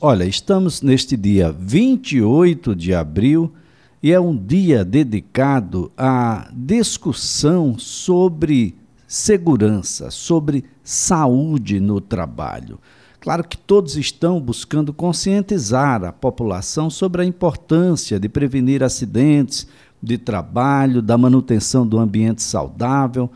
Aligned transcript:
Olha, 0.00 0.22
estamos 0.22 0.80
neste 0.80 1.16
dia 1.16 1.50
28 1.50 2.76
de 2.76 2.94
abril 2.94 3.52
e 4.00 4.12
é 4.12 4.20
um 4.20 4.36
dia 4.36 4.84
dedicado 4.84 5.90
à 5.96 6.48
discussão 6.52 7.76
sobre 7.76 8.76
segurança, 9.08 10.08
sobre 10.12 10.64
saúde 10.84 11.80
no 11.80 12.00
trabalho. 12.00 12.78
Claro 13.18 13.42
que 13.42 13.58
todos 13.58 13.96
estão 13.96 14.40
buscando 14.40 14.92
conscientizar 14.92 16.04
a 16.04 16.12
população 16.12 16.88
sobre 16.88 17.22
a 17.22 17.24
importância 17.24 18.20
de 18.20 18.28
prevenir 18.28 18.84
acidentes 18.84 19.66
de 20.00 20.16
trabalho, 20.16 21.02
da 21.02 21.18
manutenção 21.18 21.84
do 21.84 21.98
ambiente 21.98 22.40
saudável 22.40 23.28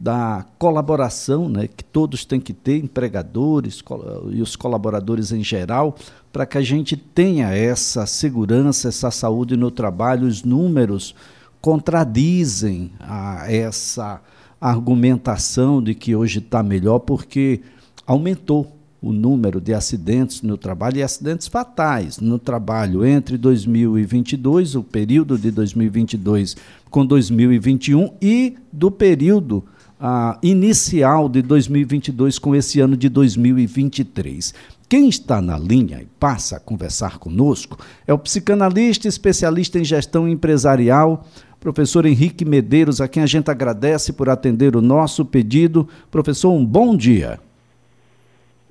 da 0.00 0.46
colaboração, 0.58 1.46
né, 1.46 1.68
que 1.68 1.84
todos 1.84 2.24
têm 2.24 2.40
que 2.40 2.54
ter, 2.54 2.82
empregadores 2.82 3.84
e 4.30 4.40
os 4.40 4.56
colaboradores 4.56 5.30
em 5.30 5.44
geral, 5.44 5.94
para 6.32 6.46
que 6.46 6.56
a 6.56 6.62
gente 6.62 6.96
tenha 6.96 7.48
essa 7.48 8.06
segurança, 8.06 8.88
essa 8.88 9.10
saúde 9.10 9.58
no 9.58 9.70
trabalho. 9.70 10.26
Os 10.26 10.42
números 10.42 11.14
contradizem 11.60 12.90
a 12.98 13.44
essa 13.52 14.22
argumentação 14.58 15.82
de 15.82 15.94
que 15.94 16.16
hoje 16.16 16.38
está 16.38 16.62
melhor, 16.62 17.00
porque 17.00 17.60
aumentou 18.06 18.74
o 19.02 19.12
número 19.12 19.60
de 19.60 19.74
acidentes 19.74 20.40
no 20.40 20.56
trabalho 20.56 20.98
e 20.98 21.02
acidentes 21.02 21.46
fatais 21.46 22.18
no 22.18 22.38
trabalho 22.38 23.04
entre 23.04 23.36
2022, 23.36 24.76
o 24.76 24.82
período 24.82 25.38
de 25.38 25.50
2022 25.50 26.56
com 26.90 27.04
2021 27.04 28.14
e 28.20 28.56
do 28.72 28.90
período 28.90 29.64
a 30.00 30.38
inicial 30.42 31.28
de 31.28 31.42
2022 31.42 32.38
com 32.38 32.54
esse 32.54 32.80
ano 32.80 32.96
de 32.96 33.08
2023. 33.10 34.54
Quem 34.88 35.08
está 35.08 35.42
na 35.42 35.58
linha 35.58 36.00
e 36.00 36.06
passa 36.18 36.56
a 36.56 36.60
conversar 36.60 37.18
conosco 37.18 37.78
é 38.06 38.12
o 38.12 38.18
psicanalista 38.18 39.06
especialista 39.06 39.78
em 39.78 39.84
gestão 39.84 40.26
empresarial, 40.26 41.24
professor 41.60 42.06
Henrique 42.06 42.44
Medeiros, 42.44 43.00
a 43.00 43.06
quem 43.06 43.22
a 43.22 43.26
gente 43.26 43.50
agradece 43.50 44.12
por 44.12 44.30
atender 44.30 44.74
o 44.74 44.80
nosso 44.80 45.24
pedido. 45.24 45.86
Professor, 46.10 46.50
um 46.50 46.64
bom 46.64 46.96
dia. 46.96 47.38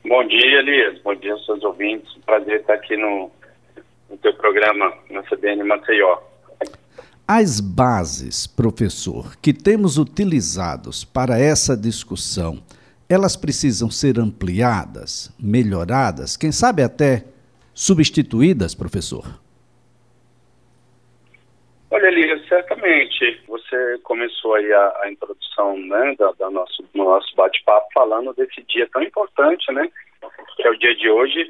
Bom 0.03 0.25
dia, 0.27 0.59
Elias. 0.59 0.99
Bom 1.03 1.13
dia 1.13 1.33
aos 1.33 1.45
seus 1.45 1.63
ouvintes. 1.63 2.11
Prazer 2.25 2.61
estar 2.61 2.73
aqui 2.73 2.97
no, 2.97 3.29
no 4.09 4.17
teu 4.17 4.33
programa 4.33 4.91
na 5.11 5.21
CBN 5.23 5.63
Maceió. 5.63 6.28
As 7.31 7.59
bases, 7.59 8.47
professor, 8.47 9.35
que 9.39 9.53
temos 9.53 9.99
utilizados 9.99 11.05
para 11.05 11.37
essa 11.37 11.77
discussão, 11.77 12.57
elas 13.07 13.35
precisam 13.35 13.91
ser 13.91 14.17
ampliadas, 14.19 15.31
melhoradas, 15.39 16.35
quem 16.35 16.51
sabe 16.51 16.81
até 16.81 17.25
substituídas, 17.71 18.73
professor? 18.73 19.23
Olha, 21.91 22.07
Elias, 22.07 22.47
certamente. 22.47 23.39
Você 23.47 23.99
começou 24.01 24.55
aí 24.55 24.73
a, 24.73 25.01
a 25.03 25.11
introdução 25.11 25.77
né, 25.77 26.15
da, 26.17 26.49
nosso, 26.49 26.81
do 26.81 27.03
nosso 27.03 27.35
bate-papo 27.35 27.89
falando 27.93 28.33
desse 28.33 28.63
dia 28.63 28.89
tão 28.91 29.03
importante, 29.03 29.71
né? 29.71 29.87
Que 30.55 30.63
é 30.63 30.71
o 30.71 30.79
dia 30.79 30.95
de 30.95 31.07
hoje, 31.07 31.47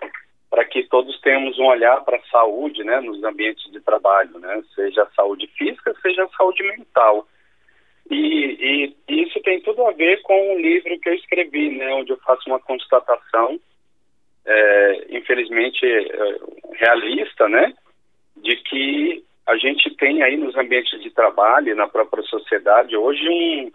para 0.49 0.65
que 0.65 0.83
todos 0.83 1.19
tenhamos 1.21 1.59
um 1.59 1.65
olhar 1.65 2.03
para 2.03 2.17
a 2.17 2.29
saúde, 2.31 2.83
né, 2.83 2.99
nos 3.01 3.23
ambientes 3.23 3.71
de 3.71 3.79
trabalho, 3.81 4.39
né, 4.39 4.63
seja 4.73 5.03
a 5.03 5.09
saúde 5.11 5.47
física, 5.57 5.93
seja 6.01 6.23
a 6.23 6.29
saúde 6.29 6.63
mental. 6.63 7.27
E, 8.09 8.95
e, 9.07 9.23
isso 9.23 9.39
tem 9.41 9.61
tudo 9.61 9.85
a 9.85 9.91
ver 9.91 10.21
com 10.23 10.53
um 10.53 10.59
livro 10.59 10.99
que 10.99 11.09
eu 11.09 11.13
escrevi, 11.13 11.77
né, 11.77 11.93
onde 11.93 12.11
eu 12.11 12.17
faço 12.17 12.49
uma 12.49 12.59
constatação, 12.59 13.59
é, 14.45 15.05
infelizmente 15.11 15.85
é, 15.85 16.39
realista, 16.73 17.47
né, 17.47 17.73
de 18.37 18.55
que 18.55 19.23
a 19.45 19.55
gente 19.57 19.95
tem 19.95 20.23
aí 20.23 20.35
nos 20.37 20.55
ambientes 20.55 20.99
de 21.01 21.11
trabalho, 21.11 21.75
na 21.75 21.87
própria 21.87 22.23
sociedade, 22.23 22.97
hoje 22.97 23.27
um, 23.27 23.71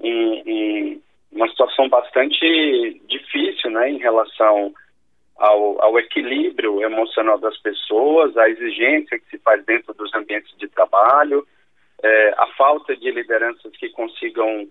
um, 0.00 0.42
um, 0.46 1.02
uma 1.32 1.48
situação 1.48 1.88
bastante 1.88 3.00
difícil, 3.06 3.70
né, 3.70 3.90
em 3.90 3.98
relação 3.98 4.74
ao, 5.40 5.82
ao, 5.82 5.98
equilíbrio 5.98 6.82
emocional 6.82 7.38
das 7.38 7.56
pessoas, 7.58 8.36
à 8.36 8.48
exigência 8.50 9.18
que 9.18 9.28
se 9.30 9.38
faz 9.38 9.64
dentro 9.64 9.94
dos 9.94 10.14
ambientes 10.14 10.54
de 10.58 10.68
trabalho, 10.68 11.46
é, 12.02 12.34
a 12.36 12.46
falta 12.58 12.94
de 12.94 13.10
lideranças 13.10 13.74
que 13.76 13.88
consigam, 13.88 14.68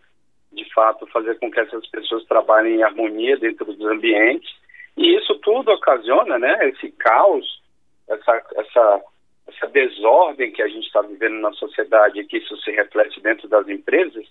de 0.53 0.73
fato, 0.73 1.07
fazer 1.07 1.39
com 1.39 1.49
que 1.49 1.59
essas 1.59 1.87
pessoas 1.87 2.23
trabalhem 2.25 2.75
em 2.75 2.83
harmonia 2.83 3.35
dentro 3.37 3.65
dos 3.65 3.85
ambientes. 3.87 4.49
E 4.95 5.15
isso 5.17 5.35
tudo 5.39 5.71
ocasiona, 5.71 6.37
né, 6.37 6.69
esse 6.69 6.91
caos, 6.91 7.61
essa, 8.07 8.43
essa, 8.55 9.01
essa 9.47 9.67
desordem 9.67 10.51
que 10.51 10.61
a 10.61 10.67
gente 10.67 10.85
está 10.85 11.01
vivendo 11.01 11.39
na 11.41 11.51
sociedade 11.53 12.19
e 12.19 12.25
que 12.25 12.37
isso 12.37 12.55
se 12.57 12.69
reflete 12.71 13.19
dentro 13.21 13.47
das 13.47 13.67
empresas, 13.67 14.23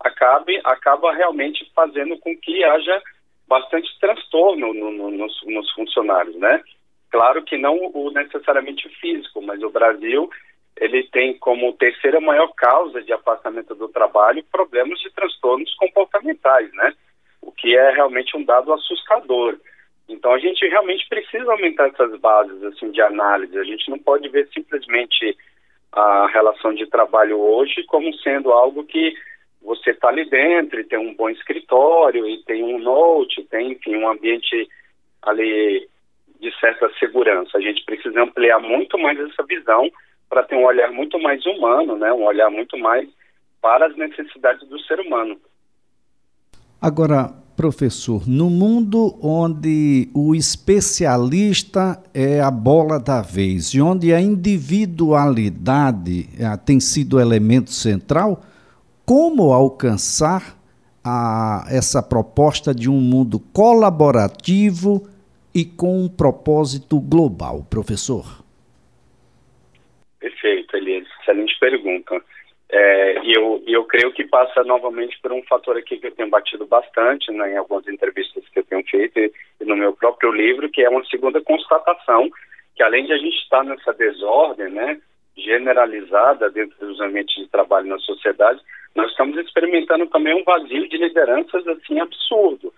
acabe, 0.00 0.58
acaba 0.64 1.12
realmente 1.12 1.70
fazendo 1.74 2.18
com 2.18 2.34
que 2.38 2.64
haja 2.64 3.02
bastante 3.52 3.88
transtorno 4.00 4.72
no, 4.72 4.90
no, 4.90 5.10
nos, 5.10 5.38
nos, 5.44 5.70
funcionários, 5.72 6.34
né? 6.36 6.62
Claro 7.10 7.42
que 7.42 7.58
não 7.58 7.76
o 7.92 8.10
necessariamente 8.10 8.88
físico, 8.98 9.42
mas 9.42 9.62
o 9.62 9.68
Brasil 9.68 10.30
ele 10.74 11.02
tem 11.08 11.36
como 11.38 11.74
terceira 11.74 12.18
maior 12.18 12.48
causa 12.56 13.02
de 13.02 13.12
afastamento 13.12 13.74
do 13.74 13.88
trabalho 13.88 14.42
problemas 14.50 14.98
de 15.00 15.10
transtornos 15.10 15.74
comportamentais, 15.74 16.72
né? 16.72 16.94
O 17.42 17.52
que 17.52 17.76
é 17.76 17.90
realmente 17.90 18.34
um 18.34 18.42
dado 18.42 18.72
assustador. 18.72 19.58
Então 20.08 20.32
a 20.32 20.38
gente 20.38 20.66
realmente 20.66 21.06
precisa 21.06 21.52
aumentar 21.52 21.88
essas 21.88 22.18
bases 22.20 22.62
assim 22.64 22.90
de 22.90 23.02
análise. 23.02 23.58
A 23.58 23.64
gente 23.64 23.90
não 23.90 23.98
pode 23.98 24.30
ver 24.30 24.48
simplesmente 24.54 25.36
a 25.92 26.26
relação 26.28 26.72
de 26.72 26.86
trabalho 26.86 27.38
hoje 27.38 27.84
como 27.84 28.14
sendo 28.14 28.50
algo 28.50 28.82
que 28.84 29.14
você 29.62 29.90
está 29.90 30.08
ali 30.08 30.28
dentro 30.28 30.80
e 30.80 30.84
tem 30.84 30.98
um 30.98 31.14
bom 31.14 31.30
escritório 31.30 32.28
e 32.28 32.42
tem 32.44 32.62
um 32.62 32.78
note, 32.78 33.42
tem, 33.44 33.72
enfim, 33.72 33.96
um 33.96 34.06
ambiente 34.08 34.68
ali 35.22 35.88
de 36.40 36.58
certa 36.58 36.90
segurança. 36.98 37.56
A 37.56 37.60
gente 37.60 37.84
precisa 37.84 38.22
ampliar 38.22 38.58
muito 38.58 38.98
mais 38.98 39.18
essa 39.20 39.44
visão 39.44 39.88
para 40.28 40.42
ter 40.42 40.56
um 40.56 40.64
olhar 40.64 40.90
muito 40.90 41.20
mais 41.20 41.46
humano, 41.46 41.96
né? 41.96 42.12
um 42.12 42.24
olhar 42.24 42.50
muito 42.50 42.76
mais 42.78 43.08
para 43.60 43.86
as 43.86 43.96
necessidades 43.96 44.68
do 44.68 44.80
ser 44.80 44.98
humano. 44.98 45.38
Agora, 46.80 47.30
professor, 47.56 48.26
no 48.26 48.50
mundo 48.50 49.16
onde 49.22 50.08
o 50.12 50.34
especialista 50.34 52.02
é 52.12 52.40
a 52.40 52.50
bola 52.50 52.98
da 52.98 53.22
vez 53.22 53.68
e 53.68 53.80
onde 53.80 54.12
a 54.12 54.20
individualidade 54.20 56.28
é, 56.40 56.56
tem 56.56 56.80
sido 56.80 57.20
elemento 57.20 57.70
central, 57.70 58.42
como 59.06 59.52
alcançar 59.52 60.56
a, 61.04 61.64
essa 61.70 62.02
proposta 62.02 62.74
de 62.74 62.88
um 62.88 63.00
mundo 63.00 63.40
colaborativo 63.52 65.08
e 65.54 65.64
com 65.64 66.04
um 66.04 66.08
propósito 66.08 67.00
global, 67.00 67.66
professor? 67.68 68.42
Perfeito, 70.18 70.76
Elias. 70.76 71.06
Excelente 71.20 71.58
pergunta. 71.58 72.22
É, 72.70 73.18
e 73.22 73.34
eu, 73.34 73.62
eu 73.66 73.84
creio 73.84 74.12
que 74.12 74.24
passa 74.24 74.64
novamente 74.64 75.18
por 75.20 75.30
um 75.30 75.42
fator 75.42 75.76
aqui 75.76 75.98
que 75.98 76.06
eu 76.06 76.14
tenho 76.14 76.30
batido 76.30 76.66
bastante 76.66 77.30
né, 77.30 77.52
em 77.52 77.56
algumas 77.58 77.86
entrevistas 77.86 78.48
que 78.48 78.60
eu 78.60 78.64
tenho 78.64 78.82
feito 78.84 79.18
e, 79.18 79.30
e 79.60 79.64
no 79.66 79.76
meu 79.76 79.92
próprio 79.92 80.32
livro, 80.32 80.70
que 80.70 80.80
é 80.80 80.88
uma 80.88 81.04
segunda 81.04 81.38
constatação, 81.42 82.30
que 82.74 82.82
além 82.82 83.04
de 83.04 83.12
a 83.12 83.18
gente 83.18 83.36
estar 83.36 83.62
nessa 83.62 83.92
desordem, 83.92 84.70
né, 84.70 84.98
generalizada 85.36 86.50
dentro 86.50 86.86
dos 86.86 87.00
ambientes 87.00 87.34
de 87.34 87.48
trabalho 87.48 87.86
na 87.86 87.98
sociedade, 87.98 88.60
nós 88.94 89.10
estamos 89.10 89.36
experimentando 89.38 90.06
também 90.06 90.34
um 90.34 90.44
vazio 90.44 90.88
de 90.88 90.96
lideranças 90.98 91.66
assim 91.66 91.98
absurdo. 92.00 92.72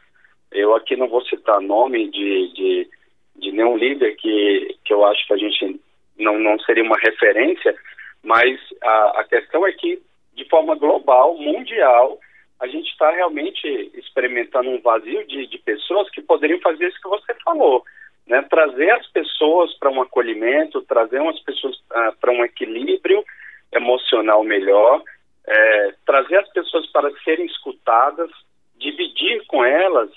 Eu 0.52 0.74
aqui 0.74 0.96
não 0.96 1.08
vou 1.08 1.24
citar 1.24 1.60
nome 1.60 2.08
de, 2.10 2.52
de, 2.52 2.88
de 3.36 3.52
nenhum 3.52 3.76
líder 3.76 4.14
que, 4.16 4.76
que 4.84 4.92
eu 4.94 5.04
acho 5.04 5.26
que 5.26 5.34
a 5.34 5.36
gente 5.36 5.80
não, 6.18 6.38
não 6.38 6.58
seria 6.60 6.84
uma 6.84 6.98
referência, 6.98 7.74
mas 8.22 8.58
a, 8.82 9.20
a 9.20 9.24
questão 9.24 9.66
é 9.66 9.72
que, 9.72 10.00
de 10.34 10.48
forma 10.48 10.76
global, 10.76 11.36
mundial, 11.36 12.18
a 12.60 12.68
gente 12.68 12.88
está 12.88 13.10
realmente 13.10 13.66
experimentando 13.94 14.70
um 14.70 14.80
vazio 14.80 15.26
de, 15.26 15.46
de 15.48 15.58
pessoas 15.58 16.08
que 16.10 16.22
poderiam 16.22 16.60
fazer 16.60 16.88
isso 16.88 17.00
que 17.02 17.08
você 17.08 17.34
falou, 17.44 17.84
né? 18.26 18.42
trazer 18.48 18.90
as 18.90 19.06
pessoas 19.08 19.72
para 19.78 19.90
um 19.90 20.02
acolhimento, 20.02 20.82
trazer 20.82 21.20
as 21.20 21.40
pessoas 21.40 21.76
uh, 21.76 22.16
para 22.20 22.32
um 22.32 22.44
equilíbrio 22.44 23.24
emocional 23.72 24.42
melhor, 24.44 25.02
é, 25.46 25.94
trazer 26.06 26.38
as 26.38 26.48
pessoas 26.50 26.86
para 26.90 27.10
serem 27.22 27.46
escutadas, 27.46 28.30
dividir 28.78 29.44
com 29.46 29.64
elas 29.64 30.10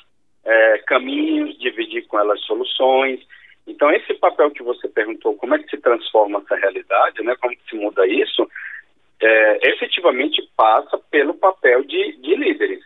é, 0.46 0.78
caminhos, 0.80 1.58
dividir 1.60 2.08
com 2.08 2.20
elas 2.20 2.40
soluções. 2.42 3.20
Então, 3.66 3.92
esse 3.92 4.14
papel 4.14 4.52
que 4.52 4.64
você 4.64 4.88
perguntou, 4.88 5.36
como 5.36 5.56
é 5.56 5.60
que 5.60 5.70
se 5.70 5.78
transforma 5.78 6.40
essa 6.40 6.56
realidade, 6.56 7.22
né, 7.24 7.36
como 7.42 7.54
se 7.70 7.76
muda 7.76 8.08
isso, 8.08 8.50
é, 9.22 9.70
efetivamente 9.70 10.42
passa 10.56 10.98
pelo 11.12 11.34
papel 11.34 11.84
de, 11.84 12.18
de 12.18 12.36
líderes. 12.36 12.84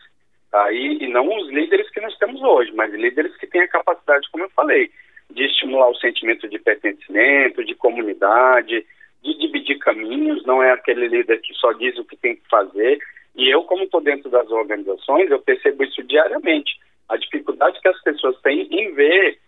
Tá? 0.50 0.71
E, 0.71 1.03
e 1.03 1.07
não 1.07 1.27
os 1.27 1.50
líderes 1.50 1.89
que 1.91 2.01
nós 2.01 2.18
temos 2.18 2.41
hoje, 2.41 2.71
mas 2.73 2.91
líderes 2.94 3.35
que 3.38 3.47
têm 3.47 3.62
a 3.62 3.68
capacidade, 3.68 4.27
como 4.31 4.45
eu 4.45 4.50
falei, 4.50 4.89
de 5.33 5.45
estimular 5.45 5.89
o 5.89 5.95
sentimento 5.95 6.48
de 6.48 6.60
pertencimento, 6.60 7.63
de 7.63 7.75
comunidade, 7.75 8.86
de 9.24 9.38
dividir 9.38 9.78
caminhos, 9.80 10.44
não 10.45 10.62
é 10.62 10.72
aquele 10.72 11.07
líder 11.07 11.39
que 11.42 11.54
só 11.56 11.72
diz 11.74 11.98
o 11.98 12.06
que 12.06 12.18
tem 12.18 12.36
que 12.36 12.48
fazer. 12.50 13.00
E 13.36 13.50
eu, 13.50 13.63
como 13.63 13.83
estou 13.83 14.01
dentro 14.01 14.30
das 14.30 14.50
organizações, 14.50 15.30
eu 15.30 15.39
percebo 15.39 15.83
isso 15.83 16.04
diariamente. 16.04 16.78
A 17.07 17.18
dificuldade 17.18 17.80
que 17.80 17.88
as 17.88 18.01
pessoas 18.01 18.39
têm 18.42 18.68
em 18.72 18.94
ver, 18.94 19.39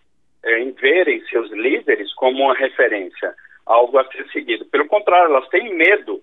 é, 0.44 0.59
em 0.59 0.71
verem 0.71 1.24
seus 1.25 1.51
líderes 1.51 2.13
como 2.13 2.44
uma 2.44 2.53
referência, 2.53 3.33
algo 3.65 3.97
a 3.97 4.06
ser 4.12 4.27
seguido. 4.30 4.65
Pelo 4.65 4.88
contrário, 4.88 5.33
elas 5.33 5.47
têm 5.50 5.74
medo 5.74 6.21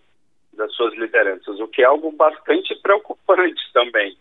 das 0.52 0.72
suas 0.74 0.94
lideranças, 0.94 1.58
o 1.58 1.68
que 1.68 1.82
é 1.82 1.86
algo 1.86 2.12
bastante 2.12 2.74
preocupante 2.82 3.62
também. 3.72 4.16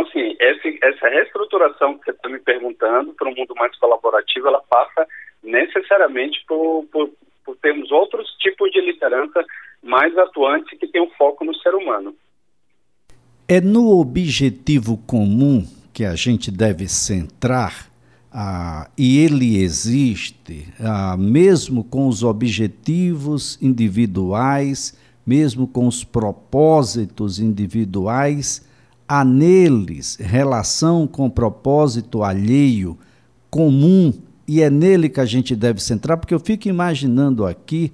Então, 0.00 0.06
assim, 0.08 0.36
esse, 0.40 0.78
essa 0.82 1.08
reestruturação 1.08 1.98
que 1.98 2.04
você 2.04 2.10
está 2.12 2.28
me 2.28 2.38
perguntando 2.38 3.12
para 3.12 3.28
um 3.28 3.34
mundo 3.34 3.54
mais 3.56 3.76
colaborativo, 3.76 4.48
ela 4.48 4.62
passa 4.62 5.06
necessariamente 5.42 6.42
por, 6.46 6.86
por, 6.90 7.10
por 7.44 7.56
termos 7.56 7.90
outros 7.92 8.26
tipos 8.38 8.70
de 8.70 8.80
liderança 8.80 9.44
mais 9.82 10.16
atuantes 10.16 10.78
que 10.78 10.86
tenham 10.86 11.10
foco 11.18 11.44
no 11.44 11.54
ser 11.56 11.74
humano. 11.74 12.14
É 13.46 13.60
no 13.60 13.98
objetivo 13.98 14.96
comum 15.06 15.64
que 15.92 16.04
a 16.04 16.14
gente 16.14 16.50
deve 16.50 16.88
centrar, 16.88 17.90
ah, 18.32 18.88
e 18.96 19.22
ele 19.22 19.60
existe, 19.60 20.72
ah, 20.80 21.16
mesmo 21.18 21.84
com 21.84 22.06
os 22.06 22.22
objetivos 22.22 23.60
individuais, 23.60 24.98
mesmo 25.26 25.66
com 25.66 25.86
os 25.86 26.04
propósitos 26.04 27.38
individuais, 27.38 28.69
há 29.10 29.24
neles 29.24 30.16
relação 30.20 31.04
com 31.04 31.28
propósito 31.28 32.22
alheio, 32.22 32.96
comum, 33.50 34.12
e 34.46 34.62
é 34.62 34.70
nele 34.70 35.08
que 35.08 35.18
a 35.18 35.24
gente 35.24 35.56
deve 35.56 35.82
centrar, 35.82 36.16
porque 36.16 36.32
eu 36.32 36.38
fico 36.38 36.68
imaginando 36.68 37.44
aqui 37.44 37.92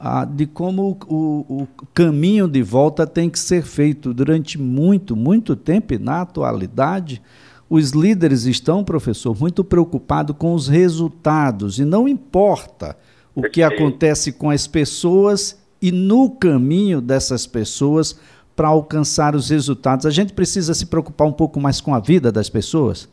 ah, 0.00 0.24
de 0.24 0.46
como 0.46 0.98
o, 1.06 1.62
o, 1.62 1.68
caminho 1.92 2.48
de 2.48 2.62
volta 2.62 3.06
tem 3.06 3.28
que 3.28 3.38
ser 3.38 3.62
feito 3.62 4.14
durante 4.14 4.58
muito, 4.58 5.14
muito 5.14 5.54
tempo, 5.54 5.92
e 5.92 5.98
na 5.98 6.22
atualidade, 6.22 7.20
os 7.68 7.90
líderes 7.90 8.46
estão, 8.46 8.82
professor, 8.82 9.38
muito 9.38 9.62
preocupados 9.62 10.34
com 10.38 10.54
os 10.54 10.66
resultados, 10.66 11.78
e 11.78 11.84
não 11.84 12.08
importa 12.08 12.96
o 13.34 13.42
que 13.42 13.62
acontece 13.62 14.32
com 14.32 14.48
as 14.48 14.66
pessoas 14.66 15.58
e 15.82 15.92
no 15.92 16.30
caminho 16.30 17.02
dessas 17.02 17.46
pessoas 17.46 18.18
para 18.56 18.68
alcançar 18.68 19.34
os 19.34 19.50
resultados. 19.50 20.06
A 20.06 20.10
gente 20.10 20.32
precisa 20.32 20.74
se 20.74 20.88
preocupar 20.88 21.26
um 21.26 21.32
pouco 21.32 21.60
mais 21.60 21.80
com 21.80 21.94
a 21.94 22.00
vida 22.00 22.30
das 22.30 22.48
pessoas? 22.48 23.12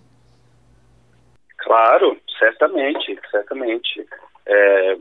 Claro, 1.57 2.17
certamente, 2.37 3.19
certamente. 3.29 4.05
É, 4.45 4.97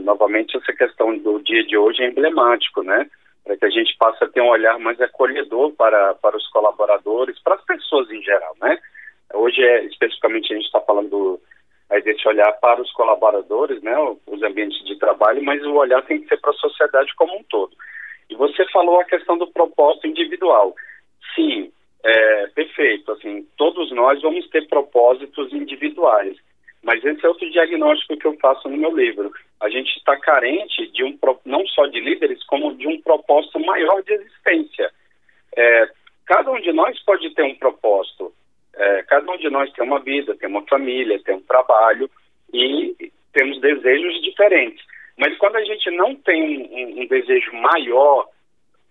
novamente, 0.00 0.56
essa 0.56 0.72
questão 0.72 1.16
do 1.18 1.40
dia 1.42 1.64
de 1.64 1.76
hoje 1.76 2.02
é 2.02 2.08
emblemático, 2.08 2.82
né? 2.82 3.08
Para 3.44 3.56
que 3.56 3.64
a 3.64 3.70
gente 3.70 3.96
possa 3.98 4.28
ter 4.28 4.40
um 4.40 4.48
olhar 4.48 4.78
mais 4.78 5.00
acolhedor 5.00 5.72
para, 5.72 6.14
para 6.14 6.36
os 6.36 6.46
colaboradores, 6.48 7.40
para 7.42 7.54
as 7.54 7.64
pessoas 7.64 8.10
em 8.10 8.22
geral, 8.22 8.54
né? 8.60 8.78
Hoje, 9.34 9.62
é, 9.62 9.84
especificamente, 9.86 10.52
a 10.52 10.56
gente 10.56 10.66
está 10.66 10.80
falando 10.80 11.40
aí 11.90 12.02
desse 12.02 12.26
olhar 12.28 12.52
para 12.54 12.80
os 12.80 12.92
colaboradores, 12.92 13.82
né? 13.82 13.94
Os 14.26 14.42
ambientes 14.42 14.84
de 14.84 14.98
trabalho, 14.98 15.42
mas 15.42 15.64
o 15.64 15.74
olhar 15.74 16.02
tem 16.02 16.20
que 16.20 16.28
ser 16.28 16.38
para 16.38 16.50
a 16.50 16.54
sociedade 16.54 17.14
como 17.16 17.36
um 17.36 17.42
todo. 17.44 17.72
E 18.32 18.34
você 18.34 18.64
falou 18.70 18.98
a 18.98 19.04
questão 19.04 19.36
do 19.36 19.46
propósito 19.46 20.06
individual. 20.06 20.74
Sim, 21.34 21.70
é, 22.02 22.46
perfeito. 22.48 23.12
Assim, 23.12 23.46
todos 23.58 23.92
nós 23.92 24.22
vamos 24.22 24.48
ter 24.48 24.66
propósitos 24.68 25.52
individuais. 25.52 26.34
Mas 26.82 27.04
esse 27.04 27.24
é 27.24 27.28
outro 27.28 27.48
diagnóstico 27.50 28.16
que 28.16 28.26
eu 28.26 28.34
faço 28.38 28.70
no 28.70 28.76
meu 28.78 28.96
livro. 28.96 29.30
A 29.60 29.68
gente 29.68 29.94
está 29.98 30.16
carente 30.16 30.90
de 30.92 31.04
um 31.04 31.16
não 31.44 31.64
só 31.66 31.86
de 31.86 32.00
líderes, 32.00 32.42
como 32.44 32.74
de 32.74 32.88
um 32.88 33.00
propósito 33.02 33.60
maior 33.60 34.02
de 34.02 34.14
existência. 34.14 34.90
É, 35.54 35.88
cada 36.24 36.50
um 36.50 36.60
de 36.60 36.72
nós 36.72 36.98
pode 37.04 37.28
ter 37.34 37.42
um 37.42 37.54
propósito. 37.54 38.32
É, 38.74 39.02
cada 39.02 39.30
um 39.30 39.36
de 39.36 39.50
nós 39.50 39.70
tem 39.74 39.84
uma 39.84 40.00
vida, 40.00 40.34
tem 40.36 40.48
uma 40.48 40.62
família, 40.62 41.22
tem 41.22 41.34
um 41.36 41.42
trabalho 41.42 42.10
e 42.52 43.12
temos 43.34 43.60
desejos 43.60 44.22
diferentes. 44.22 44.82
Mas 45.22 45.38
quando 45.38 45.54
a 45.54 45.64
gente 45.64 45.88
não 45.92 46.16
tem 46.16 46.68
um, 46.72 47.02
um 47.02 47.06
desejo 47.06 47.52
maior 47.52 48.26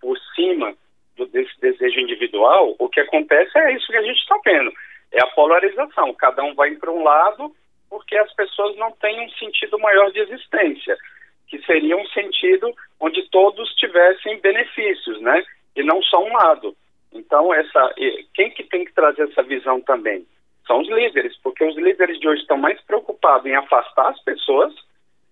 por 0.00 0.18
cima 0.34 0.72
do, 1.14 1.26
desse 1.26 1.60
desejo 1.60 2.00
individual, 2.00 2.74
o 2.78 2.88
que 2.88 3.00
acontece 3.00 3.50
é 3.58 3.74
isso 3.74 3.92
que 3.92 3.98
a 3.98 4.02
gente 4.02 4.16
está 4.16 4.40
vendo. 4.42 4.72
É 5.12 5.22
a 5.22 5.26
polarização. 5.26 6.14
Cada 6.14 6.42
um 6.42 6.54
vai 6.54 6.70
para 6.76 6.90
um 6.90 7.02
lado 7.02 7.54
porque 7.90 8.16
as 8.16 8.32
pessoas 8.32 8.74
não 8.78 8.90
têm 8.92 9.26
um 9.26 9.28
sentido 9.32 9.78
maior 9.78 10.10
de 10.10 10.20
existência, 10.20 10.96
que 11.48 11.60
seria 11.66 11.98
um 11.98 12.06
sentido 12.06 12.72
onde 12.98 13.28
todos 13.28 13.68
tivessem 13.74 14.40
benefícios, 14.40 15.20
né? 15.20 15.44
E 15.76 15.82
não 15.82 16.00
só 16.00 16.24
um 16.24 16.32
lado. 16.32 16.74
Então, 17.12 17.52
essa, 17.52 17.94
quem 18.32 18.48
que 18.52 18.64
tem 18.64 18.86
que 18.86 18.94
trazer 18.94 19.24
essa 19.24 19.42
visão 19.42 19.82
também? 19.82 20.26
São 20.66 20.80
os 20.80 20.88
líderes, 20.88 21.36
porque 21.42 21.62
os 21.62 21.76
líderes 21.76 22.18
de 22.18 22.26
hoje 22.26 22.40
estão 22.40 22.56
mais 22.56 22.80
preocupados 22.80 23.44
em 23.44 23.54
afastar 23.54 24.08
as 24.08 24.24
pessoas 24.24 24.72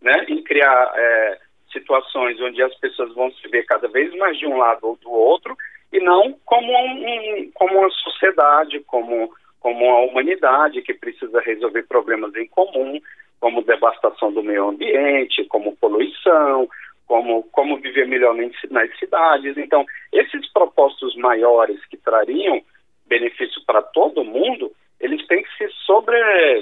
né, 0.01 0.25
em 0.29 0.43
criar 0.43 0.93
é, 0.95 1.39
situações 1.73 2.41
onde 2.41 2.63
as 2.63 2.75
pessoas 2.79 3.15
vão 3.15 3.31
se 3.33 3.49
ver 3.49 3.65
cada 3.65 3.89
vez 3.89 4.15
mais 4.17 4.39
de 4.39 4.47
um 4.47 4.57
lado 4.57 4.87
ou 4.87 4.97
do 4.97 5.11
outro 5.11 5.57
e 5.93 6.01
não 6.01 6.35
como, 6.45 6.73
um, 6.73 7.51
como 7.55 7.79
uma 7.79 7.91
sociedade, 7.91 8.81
como, 8.81 9.33
como 9.61 9.85
uma 9.85 9.99
humanidade 10.01 10.83
que 10.83 10.95
precisa 10.95 11.41
resolver 11.41 11.83
problemas 11.85 12.35
em 12.37 12.47
comum, 12.47 13.01
como 13.41 13.63
devastação 13.63 14.33
do 14.33 14.43
meio 14.43 14.69
ambiente, 14.69 15.45
como 15.47 15.77
poluição, 15.77 16.69
como, 17.07 17.43
como 17.45 17.79
viver 17.79 18.07
melhor 18.07 18.37
nas 18.71 18.99
cidades. 18.99 19.57
Então, 19.57 19.85
esses 20.13 20.53
propósitos 20.53 21.17
maiores 21.17 21.85
que 21.87 21.97
trariam 21.97 22.63
benefício 23.07 23.61
para 23.67 23.83
todo 23.83 24.25
mundo, 24.25 24.71
eles 25.01 25.27
têm 25.27 25.43
que 25.43 25.57
se 25.57 25.69
sobre, 25.85 26.17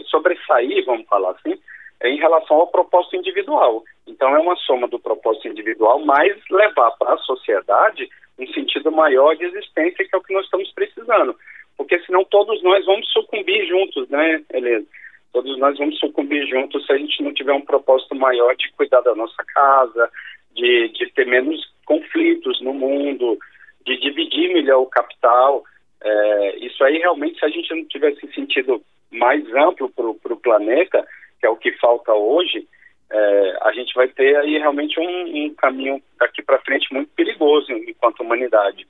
sobressair, 0.04 0.84
vamos 0.86 1.06
falar 1.06 1.32
assim, 1.32 1.58
em 2.02 2.16
relação 2.18 2.56
ao 2.58 2.68
propósito 2.68 3.16
individual. 3.16 3.82
Então, 4.06 4.34
é 4.34 4.38
uma 4.38 4.56
soma 4.56 4.86
do 4.86 4.98
propósito 4.98 5.48
individual, 5.48 5.98
mas 6.04 6.36
levar 6.50 6.90
para 6.92 7.14
a 7.14 7.18
sociedade 7.18 8.08
um 8.38 8.46
sentido 8.48 8.92
maior 8.92 9.34
de 9.34 9.44
existência, 9.44 10.04
que 10.04 10.14
é 10.14 10.18
o 10.18 10.22
que 10.22 10.32
nós 10.32 10.44
estamos 10.44 10.70
precisando. 10.72 11.36
Porque 11.76 11.98
senão 12.00 12.24
todos 12.24 12.62
nós 12.62 12.84
vamos 12.86 13.10
sucumbir 13.12 13.66
juntos, 13.66 14.08
né, 14.08 14.42
Helena? 14.52 14.84
Todos 15.32 15.58
nós 15.58 15.76
vamos 15.76 15.98
sucumbir 15.98 16.46
juntos 16.48 16.86
se 16.86 16.92
a 16.92 16.98
gente 16.98 17.22
não 17.22 17.34
tiver 17.34 17.52
um 17.52 17.60
propósito 17.60 18.14
maior 18.14 18.56
de 18.56 18.70
cuidar 18.72 19.00
da 19.02 19.14
nossa 19.14 19.44
casa, 19.44 20.10
de, 20.54 20.88
de 20.88 21.10
ter 21.12 21.26
menos 21.26 21.60
conflitos 21.84 22.60
no 22.60 22.72
mundo, 22.72 23.38
de 23.84 23.98
dividir 23.98 24.52
melhor 24.52 24.80
o 24.80 24.86
capital. 24.86 25.62
É, 26.02 26.56
isso 26.58 26.82
aí 26.82 26.98
realmente, 26.98 27.38
se 27.38 27.44
a 27.44 27.48
gente 27.48 27.74
não 27.74 27.84
tivesse 27.84 28.26
sentido 28.32 28.82
mais 29.10 29.44
amplo 29.54 29.90
para 29.90 30.32
o 30.32 30.40
planeta, 30.40 31.06
que 31.40 31.46
é 31.46 31.50
o 31.50 31.56
que 31.56 31.72
falta 31.72 32.12
hoje, 32.12 32.66
é, 33.10 33.58
a 33.62 33.72
gente 33.72 33.94
vai 33.94 34.08
ter 34.08 34.36
aí 34.36 34.58
realmente 34.58 35.00
um, 35.00 35.46
um 35.46 35.54
caminho 35.54 36.02
daqui 36.18 36.42
para 36.42 36.60
frente 36.60 36.92
muito 36.92 37.10
perigoso 37.14 37.72
enquanto 37.72 38.20
humanidade. 38.20 38.86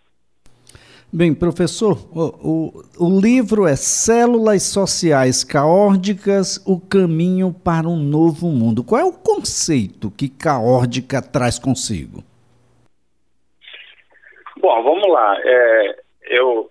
Bem, 1.11 1.35
professor, 1.35 1.97
o, 2.15 2.83
o, 3.01 3.07
o, 3.07 3.21
livro 3.21 3.67
é 3.67 3.75
Células 3.77 4.65
Sociais 4.65 5.43
Caórdicas, 5.43 6.63
o 6.67 6.79
caminho 6.79 7.51
para 7.51 7.89
um 7.89 7.97
novo 7.97 8.49
mundo. 8.49 8.85
Qual 8.85 9.01
é 9.01 9.05
o 9.05 9.13
conceito 9.13 10.11
que 10.11 10.29
caórdica 10.29 11.23
traz 11.23 11.59
consigo? 11.59 12.23
Bom, 14.61 14.83
vamos 14.83 15.09
lá. 15.11 15.35
É, 15.43 16.01
eu, 16.25 16.71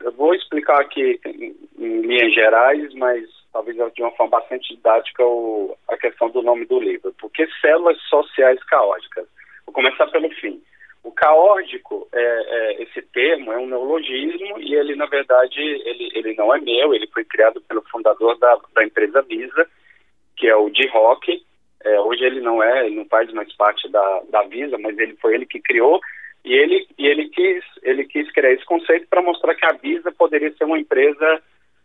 eu 0.00 0.12
vou 0.12 0.34
explicar 0.34 0.80
aqui 0.80 1.20
em, 1.24 1.54
em 1.78 2.00
linhas 2.00 2.34
gerais, 2.34 2.92
mas 2.94 3.35
talvez 3.56 3.76
de 3.94 4.02
uma 4.02 4.10
forma 4.12 4.38
bastante 4.38 4.74
didática, 4.74 5.24
o, 5.24 5.74
a 5.88 5.96
questão 5.96 6.28
do 6.28 6.42
nome 6.42 6.66
do 6.66 6.78
livro. 6.78 7.14
Por 7.14 7.30
que 7.30 7.48
células 7.62 7.98
sociais 8.02 8.62
caóticas? 8.64 9.26
Vou 9.64 9.72
começar 9.72 10.06
pelo 10.08 10.28
fim. 10.34 10.62
O 11.02 11.10
caórdico, 11.10 12.06
é, 12.12 12.20
é, 12.20 12.82
esse 12.82 13.00
termo 13.00 13.52
é 13.52 13.58
um 13.58 13.66
neologismo 13.66 14.58
e 14.58 14.74
ele, 14.74 14.94
na 14.94 15.06
verdade, 15.06 15.58
ele, 15.58 16.10
ele 16.14 16.34
não 16.34 16.54
é 16.54 16.60
meu, 16.60 16.92
ele 16.92 17.06
foi 17.06 17.24
criado 17.24 17.62
pelo 17.62 17.80
fundador 17.90 18.36
da, 18.38 18.58
da 18.74 18.84
empresa 18.84 19.22
Visa, 19.22 19.66
que 20.36 20.46
é 20.46 20.54
o 20.54 20.68
Di 20.68 20.86
Rock. 20.88 21.42
É, 21.82 22.00
hoje 22.00 22.24
ele 22.24 22.40
não 22.40 22.62
é, 22.62 22.86
ele 22.86 22.96
não 22.96 23.06
faz 23.06 23.32
mais 23.32 23.50
parte 23.56 23.88
da, 23.88 24.22
da 24.28 24.42
Visa, 24.42 24.76
mas 24.76 24.98
ele 24.98 25.16
foi 25.16 25.34
ele 25.34 25.46
que 25.46 25.60
criou 25.60 25.98
e 26.44 26.52
ele, 26.52 26.86
e 26.98 27.06
ele, 27.06 27.28
quis, 27.30 27.64
ele 27.82 28.04
quis 28.04 28.30
criar 28.32 28.52
esse 28.52 28.64
conceito 28.66 29.06
para 29.08 29.22
mostrar 29.22 29.54
que 29.54 29.64
a 29.64 29.72
Visa 29.72 30.12
poderia 30.12 30.52
ser 30.52 30.64
uma 30.64 30.78
empresa 30.78 31.42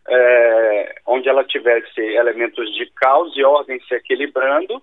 é, 0.08 0.96
onde 1.06 1.30
ela 1.30 1.44
tivesse 1.44 2.00
elementos 2.00 2.74
de 2.76 2.86
caos 2.96 3.36
e 3.36 3.44
ordem 3.44 3.80
se 3.82 3.96
equilibrando, 3.96 4.82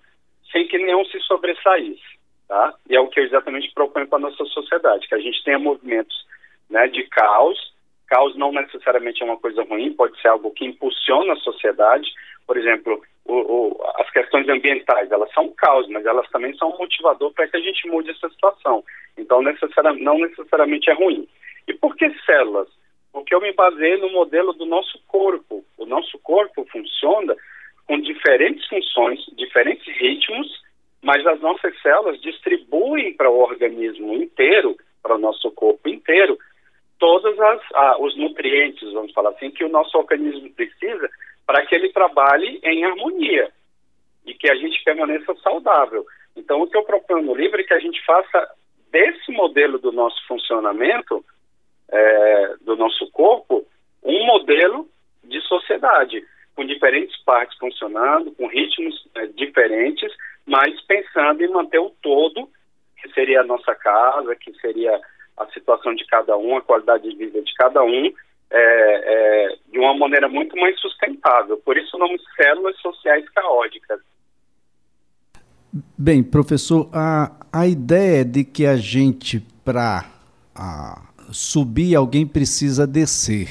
sem 0.51 0.67
que 0.67 0.77
nenhum 0.77 1.05
se 1.05 1.19
sobressaísse. 1.21 2.19
Tá? 2.47 2.73
E 2.89 2.95
é 2.95 2.99
o 2.99 3.07
que 3.07 3.19
eu 3.19 3.25
exatamente 3.25 3.71
proponho 3.73 4.07
para 4.07 4.17
a 4.17 4.21
nossa 4.21 4.43
sociedade, 4.45 5.07
que 5.07 5.15
a 5.15 5.19
gente 5.19 5.43
tenha 5.43 5.59
movimentos 5.59 6.25
né, 6.69 6.87
de 6.87 7.03
caos, 7.03 7.73
caos 8.07 8.35
não 8.35 8.51
necessariamente 8.51 9.21
é 9.21 9.25
uma 9.25 9.37
coisa 9.37 9.63
ruim, 9.63 9.93
pode 9.93 10.19
ser 10.19 10.29
algo 10.29 10.51
que 10.51 10.65
impulsiona 10.65 11.33
a 11.33 11.37
sociedade. 11.37 12.11
Por 12.47 12.57
exemplo, 12.57 13.01
o, 13.25 13.35
o, 13.35 13.83
as 13.97 14.09
questões 14.09 14.49
ambientais, 14.49 15.11
elas 15.11 15.31
são 15.31 15.49
caos, 15.53 15.87
mas 15.89 16.05
elas 16.05 16.27
também 16.29 16.55
são 16.57 16.71
um 16.71 16.77
motivador 16.77 17.31
para 17.33 17.47
que 17.47 17.57
a 17.57 17.61
gente 17.61 17.87
mude 17.87 18.09
essa 18.09 18.29
situação. 18.29 18.83
Então, 19.15 19.41
não 19.41 20.17
necessariamente 20.17 20.89
é 20.89 20.93
ruim. 20.93 21.27
E 21.67 21.73
por 21.73 21.95
que 21.95 22.09
células? 22.25 22.67
Porque 23.11 23.33
eu 23.33 23.41
me 23.41 23.51
baseei 23.53 23.97
no 23.97 24.11
modelo 24.11 24.53
do 24.53 24.65
nosso 24.65 24.99
corpo. 25.07 25.63
O 25.77 25.85
nosso 25.85 26.17
corpo 26.19 26.65
funciona 26.71 27.35
com 27.87 27.99
diferentes 27.99 28.67
funções, 28.67 29.19
diferentes 29.35 29.87
ritmos, 29.97 30.47
mas 31.01 31.25
as 31.25 31.39
nossas 31.39 31.79
células 31.81 32.21
distribuem 32.21 33.13
para 33.13 33.29
o 33.29 33.39
organismo 33.39 34.13
inteiro, 34.13 34.77
para 35.01 35.15
o 35.15 35.19
nosso 35.19 35.49
corpo 35.51 35.89
inteiro, 35.89 36.37
todos 36.99 37.35
os 37.99 38.17
nutrientes, 38.17 38.91
vamos 38.91 39.13
falar 39.13 39.29
assim, 39.31 39.49
que 39.49 39.63
o 39.63 39.69
nosso 39.69 39.97
organismo 39.97 40.51
precisa 40.51 41.09
para 41.47 41.65
que 41.65 41.73
ele 41.73 41.91
trabalhe 41.91 42.59
em 42.61 42.83
harmonia 42.83 43.49
e 44.25 44.33
que 44.33 44.51
a 44.51 44.55
gente 44.55 44.83
permaneça 44.83 45.33
saudável. 45.35 46.05
Então, 46.35 46.61
o 46.61 46.67
que 46.67 46.77
eu 46.77 46.83
proponho 46.83 47.25
no 47.25 47.33
livro 47.33 47.59
é 47.59 47.63
que 47.63 47.73
a 47.73 47.79
gente 47.79 48.03
faça 48.05 48.47
desse 48.91 49.31
modelo 49.31 49.79
do 49.79 49.91
nosso 49.91 50.21
funcionamento, 50.27 51.25
é, 51.91 52.55
do 52.61 52.75
nosso 52.75 53.09
corpo, 53.11 53.65
um 54.03 54.25
modelo 54.25 54.87
de 55.23 55.41
sociedade, 55.41 56.23
com 56.55 56.65
diferentes 56.65 57.17
partes 57.23 57.57
funcionando, 57.57 58.31
com 58.31 58.47
ritmos 58.47 59.07
é, 59.15 59.27
diferentes, 59.27 60.11
mas 60.45 60.79
pensando 60.81 61.43
em 61.43 61.49
manter 61.49 61.79
o 61.79 61.91
todo, 62.01 62.49
que 63.01 63.09
seria 63.13 63.41
a 63.41 63.45
nossa 63.45 63.73
casa, 63.75 64.35
que 64.35 64.53
seria 64.59 64.99
a 65.37 65.45
situação 65.47 65.95
de 65.95 66.05
cada 66.05 66.37
um, 66.37 66.57
a 66.57 66.61
qualidade 66.61 67.09
de 67.09 67.15
vida 67.15 67.41
de 67.41 67.53
cada 67.53 67.83
um, 67.83 68.11
é, 68.51 68.61
é, 68.61 69.55
de 69.71 69.79
uma 69.79 69.95
maneira 69.95 70.27
muito 70.27 70.55
mais 70.57 70.77
sustentável. 70.79 71.57
Por 71.57 71.77
isso 71.77 71.95
o 71.95 71.99
nome 71.99 72.19
células 72.35 72.77
sociais 72.79 73.27
caóticas. 73.29 74.01
Bem, 75.97 76.23
professor, 76.23 76.89
a, 76.91 77.31
a 77.53 77.67
ideia 77.67 78.25
de 78.25 78.43
que 78.43 78.65
a 78.65 78.75
gente, 78.75 79.39
para 79.63 80.03
subir, 81.31 81.95
alguém 81.95 82.25
precisa 82.25 82.85
descer. 82.85 83.49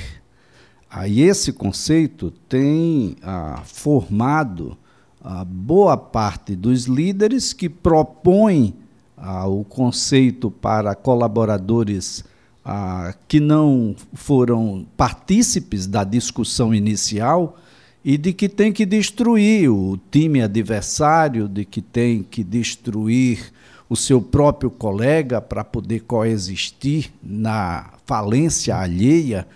Aí 0.90 1.20
esse 1.20 1.52
conceito 1.52 2.32
tem 2.48 3.16
ah, 3.22 3.62
formado 3.64 4.76
a 5.22 5.44
boa 5.44 5.96
parte 5.96 6.56
dos 6.56 6.84
líderes 6.84 7.52
que 7.52 7.68
propõem 7.68 8.74
ah, 9.16 9.46
o 9.46 9.64
conceito 9.64 10.50
para 10.50 10.94
colaboradores 10.94 12.24
ah, 12.64 13.14
que 13.26 13.38
não 13.38 13.94
foram 14.14 14.86
partícipes 14.96 15.86
da 15.86 16.04
discussão 16.04 16.74
inicial 16.74 17.56
e 18.04 18.16
de 18.16 18.32
que 18.32 18.48
tem 18.48 18.72
que 18.72 18.86
destruir 18.86 19.70
o 19.70 19.98
time 20.10 20.40
adversário, 20.40 21.48
de 21.48 21.64
que 21.64 21.82
tem 21.82 22.22
que 22.22 22.42
destruir 22.42 23.52
o 23.88 23.96
seu 23.96 24.20
próprio 24.20 24.70
colega 24.70 25.40
para 25.40 25.64
poder 25.64 26.00
coexistir 26.00 27.10
na 27.22 27.90
falência 28.06 28.76
alheia. 28.76 29.46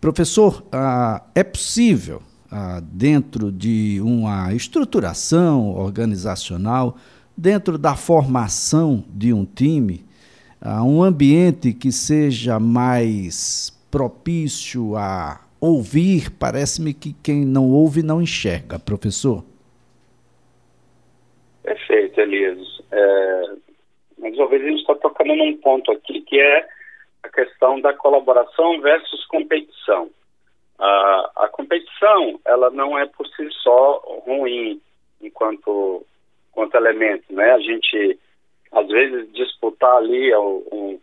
Professor, 0.00 0.62
ah, 0.70 1.22
é 1.34 1.42
possível, 1.42 2.22
ah, 2.50 2.82
dentro 2.82 3.50
de 3.50 4.00
uma 4.02 4.52
estruturação 4.52 5.74
organizacional, 5.74 6.96
dentro 7.36 7.78
da 7.78 7.96
formação 7.96 9.04
de 9.08 9.32
um 9.32 9.44
time, 9.44 10.04
uh, 10.60 10.82
um 10.82 11.02
ambiente 11.02 11.72
que 11.72 11.90
seja 11.90 12.60
mais 12.60 13.70
propício 13.90 14.96
a 14.96 15.40
ouvir, 15.60 16.30
parece-me 16.30 16.92
que 16.92 17.14
quem 17.22 17.44
não 17.44 17.70
ouve 17.70 18.02
não 18.02 18.20
enxerga, 18.20 18.78
professor. 18.78 19.44
Perfeito, 21.62 22.20
Elias. 22.20 22.58
É, 22.90 23.42
mas 24.42 24.48
uma 24.48 24.48
vez 24.48 24.62
a 24.62 24.68
gente 24.68 24.80
está 24.80 24.94
tocando 24.96 25.34
num 25.34 25.56
ponto 25.58 25.92
aqui 25.92 26.20
que 26.22 26.40
é 26.40 26.68
a 27.22 27.28
questão 27.28 27.80
da 27.80 27.94
colaboração 27.94 28.80
versus 28.80 29.24
competição. 29.26 30.10
a 30.78 31.48
competição, 31.52 32.40
ela 32.44 32.70
não 32.70 32.98
é 32.98 33.06
por 33.06 33.26
si 33.28 33.48
só 33.62 33.98
ruim 34.26 34.80
enquanto 35.20 36.04
quanto 36.50 36.76
elemento, 36.76 37.24
né? 37.30 37.52
A 37.52 37.58
gente, 37.60 38.18
às 38.72 38.86
vezes, 38.88 39.32
disputar 39.32 39.96
ali 39.96 40.34
um, 40.36 41.00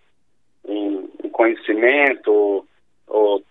um, 0.66 1.10
um 1.24 1.30
conhecimento 1.30 2.68
ou 3.08 3.44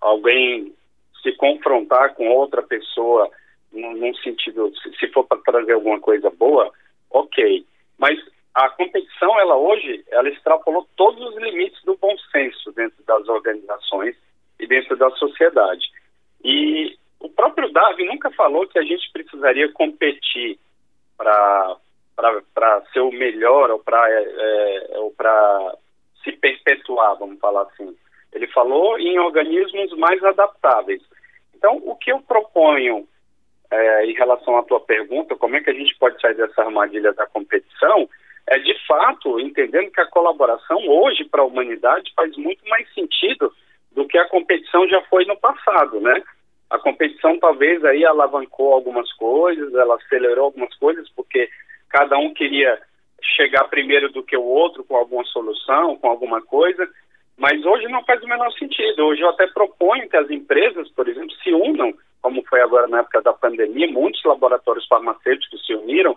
alguém 0.00 0.74
se 1.22 1.32
confrontar 1.36 2.14
com 2.14 2.28
outra 2.28 2.62
pessoa 2.62 3.30
num, 3.72 3.94
num 3.96 4.14
sentido, 4.16 4.70
se, 4.76 4.94
se 4.98 5.08
for 5.12 5.24
para 5.24 5.38
trazer 5.38 5.72
alguma 5.72 5.98
coisa 5.98 6.28
boa, 6.28 6.70
ok. 7.10 7.64
Mas 7.96 8.18
a 8.54 8.68
competição, 8.70 9.38
ela 9.40 9.56
hoje, 9.56 10.04
ela 10.10 10.28
extrapolou 10.28 10.88
todos 10.96 11.20
os 11.20 11.36
limites 11.42 11.82
do 11.82 11.96
bom 11.96 12.16
senso 12.30 12.70
dentro 12.72 13.02
das 13.04 13.28
organizações 13.28 14.16
e 14.60 14.66
dentro 14.66 14.96
da 14.96 15.10
sociedade. 15.10 15.90
E 16.44 16.96
o 17.18 17.28
próprio 17.28 17.72
Darwin 17.72 18.06
nunca 18.06 18.30
falou 18.30 18.66
que 18.68 18.78
a 18.78 18.82
gente 18.82 19.10
precisaria 19.12 19.72
competir 19.72 20.58
para 21.16 21.76
ser 22.92 23.00
o 23.00 23.10
melhor 23.10 23.70
ou 23.72 23.78
para 23.80 24.08
é, 24.08 24.92
é 24.92 24.98
ou 24.98 25.12
se 26.22 26.32
perpetuar, 26.32 27.16
vamos 27.18 27.40
falar 27.40 27.62
assim. 27.62 27.96
Ele 28.32 28.46
falou 28.48 28.98
em 28.98 29.18
organismos 29.18 29.92
mais 29.98 30.22
adaptáveis. 30.22 31.02
Então, 31.54 31.82
o 31.84 31.96
que 31.96 32.12
eu 32.12 32.20
proponho 32.20 33.08
é, 33.70 34.06
em 34.06 34.12
relação 34.12 34.56
à 34.58 34.62
tua 34.62 34.80
pergunta, 34.80 35.34
como 35.36 35.56
é 35.56 35.60
que 35.60 35.70
a 35.70 35.74
gente 35.74 35.94
pode 35.96 36.20
sair 36.20 36.34
dessa 36.34 36.62
armadilha 36.62 37.12
da 37.12 37.26
competição, 37.26 38.08
é 38.46 38.58
de 38.58 38.74
fato 38.86 39.40
entendendo 39.40 39.90
que 39.90 40.00
a 40.00 40.06
colaboração 40.06 40.78
hoje 40.86 41.24
para 41.24 41.42
a 41.42 41.46
humanidade 41.46 42.12
faz 42.14 42.36
muito 42.36 42.66
mais 42.68 42.92
sentido 42.94 43.52
do 43.92 44.06
que 44.06 44.18
a 44.18 44.28
competição 44.28 44.86
já 44.88 45.00
foi 45.02 45.24
no 45.24 45.36
passado, 45.38 46.00
né? 46.00 46.22
A 46.68 46.78
competição 46.78 47.38
talvez 47.38 47.84
aí 47.84 48.04
alavancou 48.04 48.72
algumas 48.72 49.10
coisas, 49.12 49.72
ela 49.74 49.94
acelerou 49.94 50.46
algumas 50.46 50.74
coisas, 50.76 51.08
porque 51.10 51.48
cada 51.88 52.18
um 52.18 52.34
queria 52.34 52.80
chegar 53.36 53.68
primeiro 53.68 54.12
do 54.12 54.22
que 54.22 54.36
o 54.36 54.42
outro 54.42 54.84
com 54.84 54.96
alguma 54.96 55.24
solução, 55.24 55.96
com 55.96 56.08
alguma 56.08 56.42
coisa, 56.42 56.88
mas 57.38 57.64
hoje 57.64 57.86
não 57.88 58.04
faz 58.04 58.22
o 58.22 58.28
menor 58.28 58.52
sentido. 58.52 59.06
Hoje 59.06 59.22
eu 59.22 59.30
até 59.30 59.46
proponho 59.46 60.08
que 60.08 60.16
as 60.16 60.30
empresas, 60.30 60.90
por 60.90 61.08
exemplo, 61.08 61.34
se 61.42 61.52
unam, 61.52 61.94
como 62.20 62.44
foi 62.44 62.60
agora 62.60 62.86
na 62.88 63.00
época 63.00 63.22
da 63.22 63.32
pandemia, 63.32 63.90
muitos 63.90 64.22
laboratórios 64.24 64.86
farmacêuticos 64.86 65.64
se 65.64 65.74
uniram 65.74 66.16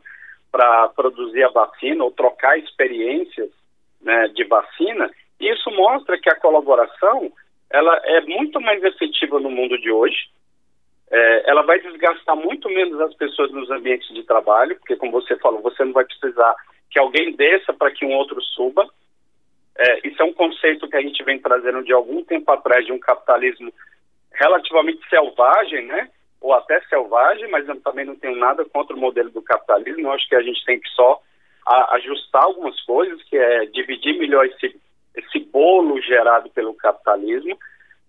para 0.52 0.90
produzir 0.90 1.44
a 1.44 1.50
vacina 1.50 2.04
ou 2.04 2.12
trocar 2.12 2.58
experiências 2.58 3.50
né, 4.02 4.28
de 4.30 4.44
vacina. 4.46 5.10
Isso 5.40 5.70
mostra 5.72 6.18
que 6.20 6.30
a 6.30 6.40
colaboração 6.40 7.32
ela 7.70 8.00
é 8.06 8.22
muito 8.22 8.62
mais 8.62 8.84
efetiva 8.84 9.40
no 9.40 9.50
mundo 9.50 9.78
de 9.80 9.92
hoje, 9.92 10.30
é, 11.10 11.50
ela 11.50 11.62
vai 11.62 11.80
desgastar 11.80 12.36
muito 12.36 12.70
menos 12.70 13.00
as 13.00 13.14
pessoas 13.16 13.52
nos 13.52 13.70
ambientes 13.70 14.14
de 14.14 14.24
trabalho, 14.24 14.76
porque, 14.78 14.96
como 14.96 15.12
você 15.14 15.38
falou, 15.38 15.62
você 15.62 15.84
não 15.86 15.94
vai 15.94 16.06
precisar 16.06 16.56
que 16.90 17.00
alguém 17.00 17.34
desça 17.34 17.74
para 17.74 17.92
que 17.92 18.06
um 18.06 18.14
outro 18.14 18.42
suba. 18.42 18.88
É, 19.78 20.08
isso 20.08 20.22
é 20.22 20.26
um 20.26 20.34
conceito 20.34 20.90
que 20.90 20.98
a 20.98 21.02
gente 21.02 21.24
vem 21.24 21.40
trazendo 21.40 21.84
de 21.84 21.94
algum 21.94 22.24
tempo 22.24 22.52
atrás 22.52 22.86
de 22.86 22.92
um 22.92 23.00
capitalismo 23.00 23.72
relativamente 24.34 25.08
selvagem, 25.10 25.86
né? 25.86 26.10
Ou 26.42 26.54
até 26.54 26.80
selvagem, 26.82 27.50
mas 27.50 27.68
eu 27.68 27.80
também 27.82 28.06
não 28.06 28.16
tenho 28.16 28.36
nada 28.36 28.64
contra 28.66 28.96
o 28.96 29.00
modelo 29.00 29.30
do 29.30 29.42
capitalismo. 29.42 30.08
Eu 30.08 30.12
acho 30.12 30.28
que 30.28 30.36
a 30.36 30.42
gente 30.42 30.64
tem 30.66 30.80
que 30.80 30.90
só 30.90 31.22
ajustar 31.66 32.44
algumas 32.44 32.80
coisas, 32.84 33.22
que 33.24 33.36
é 33.36 33.66
dividir 33.66 34.18
melhor 34.18 34.46
esse, 34.46 34.80
esse 35.16 35.40
bolo 35.40 36.00
gerado 36.02 36.50
pelo 36.52 36.74
capitalismo 36.74 37.58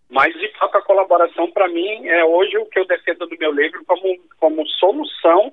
mas, 0.09 0.33
de 0.35 0.49
fato, 0.59 0.79
a 0.79 0.83
colaboração, 0.83 1.51
para 1.51 1.69
mim, 1.69 2.09
é 2.09 2.25
hoje 2.25 2.57
o 2.57 2.67
que 2.67 2.79
eu 2.79 2.87
defendo 2.87 3.27
no 3.27 3.37
meu 3.39 3.53
livro 3.53 3.85
como, 3.85 4.19
como 4.41 4.67
solução 4.67 5.53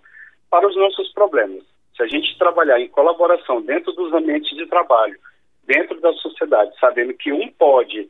para 0.49 0.65
os 0.65 0.75
nossos 0.77 1.11
problemas. 1.11 1.63
Se 1.95 2.03
a 2.03 2.07
gente 2.07 2.37
trabalhar 2.37 2.79
em 2.79 2.87
colaboração 2.87 3.61
dentro 3.61 3.91
dos 3.91 4.13
ambientes 4.13 4.55
de 4.55 4.65
trabalho, 4.67 5.17
dentro 5.65 5.99
da 5.99 6.13
sociedade, 6.13 6.71
sabendo 6.79 7.13
que 7.13 7.33
um 7.33 7.51
pode 7.51 8.07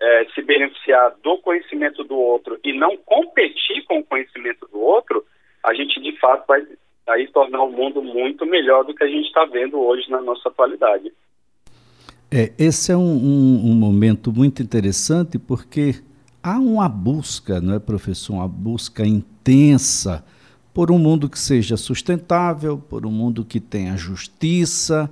é, 0.00 0.26
se 0.34 0.42
beneficiar 0.42 1.14
do 1.22 1.38
conhecimento 1.38 2.04
do 2.04 2.16
outro 2.16 2.58
e 2.64 2.72
não 2.72 2.96
competir 2.96 3.84
com 3.86 3.98
o 3.98 4.04
conhecimento 4.04 4.66
do 4.70 4.80
outro, 4.80 5.24
a 5.64 5.74
gente, 5.74 6.00
de 6.00 6.18
fato, 6.18 6.46
vai 6.46 6.62
aí 7.08 7.26
tornar 7.28 7.62
o 7.62 7.70
mundo 7.70 8.02
muito 8.02 8.44
melhor 8.46 8.84
do 8.84 8.94
que 8.94 9.02
a 9.02 9.08
gente 9.08 9.26
está 9.26 9.44
vendo 9.44 9.78
hoje 9.78 10.10
na 10.10 10.20
nossa 10.20 10.48
atualidade. 10.48 11.12
É, 12.30 12.52
esse 12.58 12.92
é 12.92 12.96
um, 12.96 13.00
um, 13.00 13.70
um, 13.70 13.74
momento 13.74 14.30
muito 14.30 14.62
interessante 14.62 15.38
porque 15.38 15.94
há 16.42 16.58
uma 16.58 16.88
busca, 16.88 17.60
não 17.60 17.74
é, 17.74 17.78
professor? 17.78 18.34
Uma 18.34 18.48
busca 18.48 19.06
intensa 19.06 20.24
por 20.74 20.90
um 20.90 20.98
mundo 20.98 21.28
que 21.28 21.38
seja 21.38 21.76
sustentável, 21.76 22.78
por 22.78 23.06
um 23.06 23.10
mundo 23.10 23.44
que 23.44 23.58
tenha 23.58 23.96
justiça, 23.96 25.10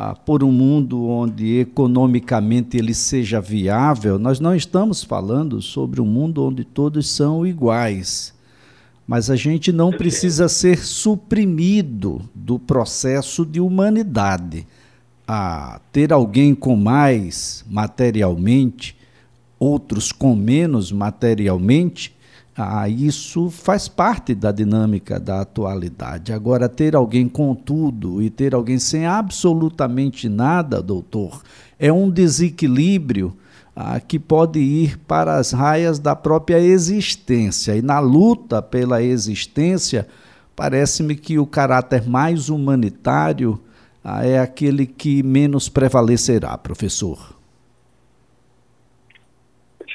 ah, 0.00 0.14
por 0.14 0.44
um 0.44 0.52
mundo 0.52 1.08
onde 1.08 1.58
economicamente 1.58 2.76
ele 2.76 2.94
seja 2.94 3.40
viável, 3.40 4.16
nós 4.16 4.38
não 4.38 4.54
estamos 4.54 5.02
falando 5.02 5.60
sobre 5.60 6.00
um 6.00 6.04
mundo 6.04 6.44
onde 6.44 6.62
todos 6.62 7.08
são 7.08 7.44
iguais. 7.44 8.32
Mas 9.04 9.28
a 9.28 9.34
gente 9.34 9.72
não 9.72 9.90
precisa 9.90 10.48
ser 10.48 10.78
suprimido 10.78 12.22
do 12.32 12.60
processo 12.60 13.44
de 13.44 13.58
humanidade. 13.58 14.64
A 15.26 15.80
ter 15.90 16.12
alguém 16.12 16.54
com 16.54 16.76
mais 16.76 17.64
materialmente, 17.68 18.96
outros 19.58 20.12
com 20.12 20.36
menos 20.36 20.92
materialmente, 20.92 22.14
ah, 22.60 22.88
isso 22.88 23.50
faz 23.50 23.86
parte 23.86 24.34
da 24.34 24.50
dinâmica 24.50 25.20
da 25.20 25.42
atualidade. 25.42 26.32
Agora, 26.32 26.68
ter 26.68 26.96
alguém 26.96 27.28
com 27.28 27.54
tudo 27.54 28.20
e 28.20 28.28
ter 28.28 28.52
alguém 28.52 28.80
sem 28.80 29.06
absolutamente 29.06 30.28
nada, 30.28 30.82
doutor, 30.82 31.40
é 31.78 31.92
um 31.92 32.10
desequilíbrio 32.10 33.32
ah, 33.76 34.00
que 34.00 34.18
pode 34.18 34.58
ir 34.58 34.98
para 35.06 35.36
as 35.36 35.52
raias 35.52 36.00
da 36.00 36.16
própria 36.16 36.58
existência. 36.58 37.76
E 37.76 37.80
na 37.80 38.00
luta 38.00 38.60
pela 38.60 39.00
existência, 39.00 40.08
parece-me 40.56 41.14
que 41.14 41.38
o 41.38 41.46
caráter 41.46 42.08
mais 42.08 42.48
humanitário 42.48 43.60
ah, 44.02 44.26
é 44.26 44.40
aquele 44.40 44.84
que 44.84 45.22
menos 45.22 45.68
prevalecerá, 45.68 46.58
professor. 46.58 47.37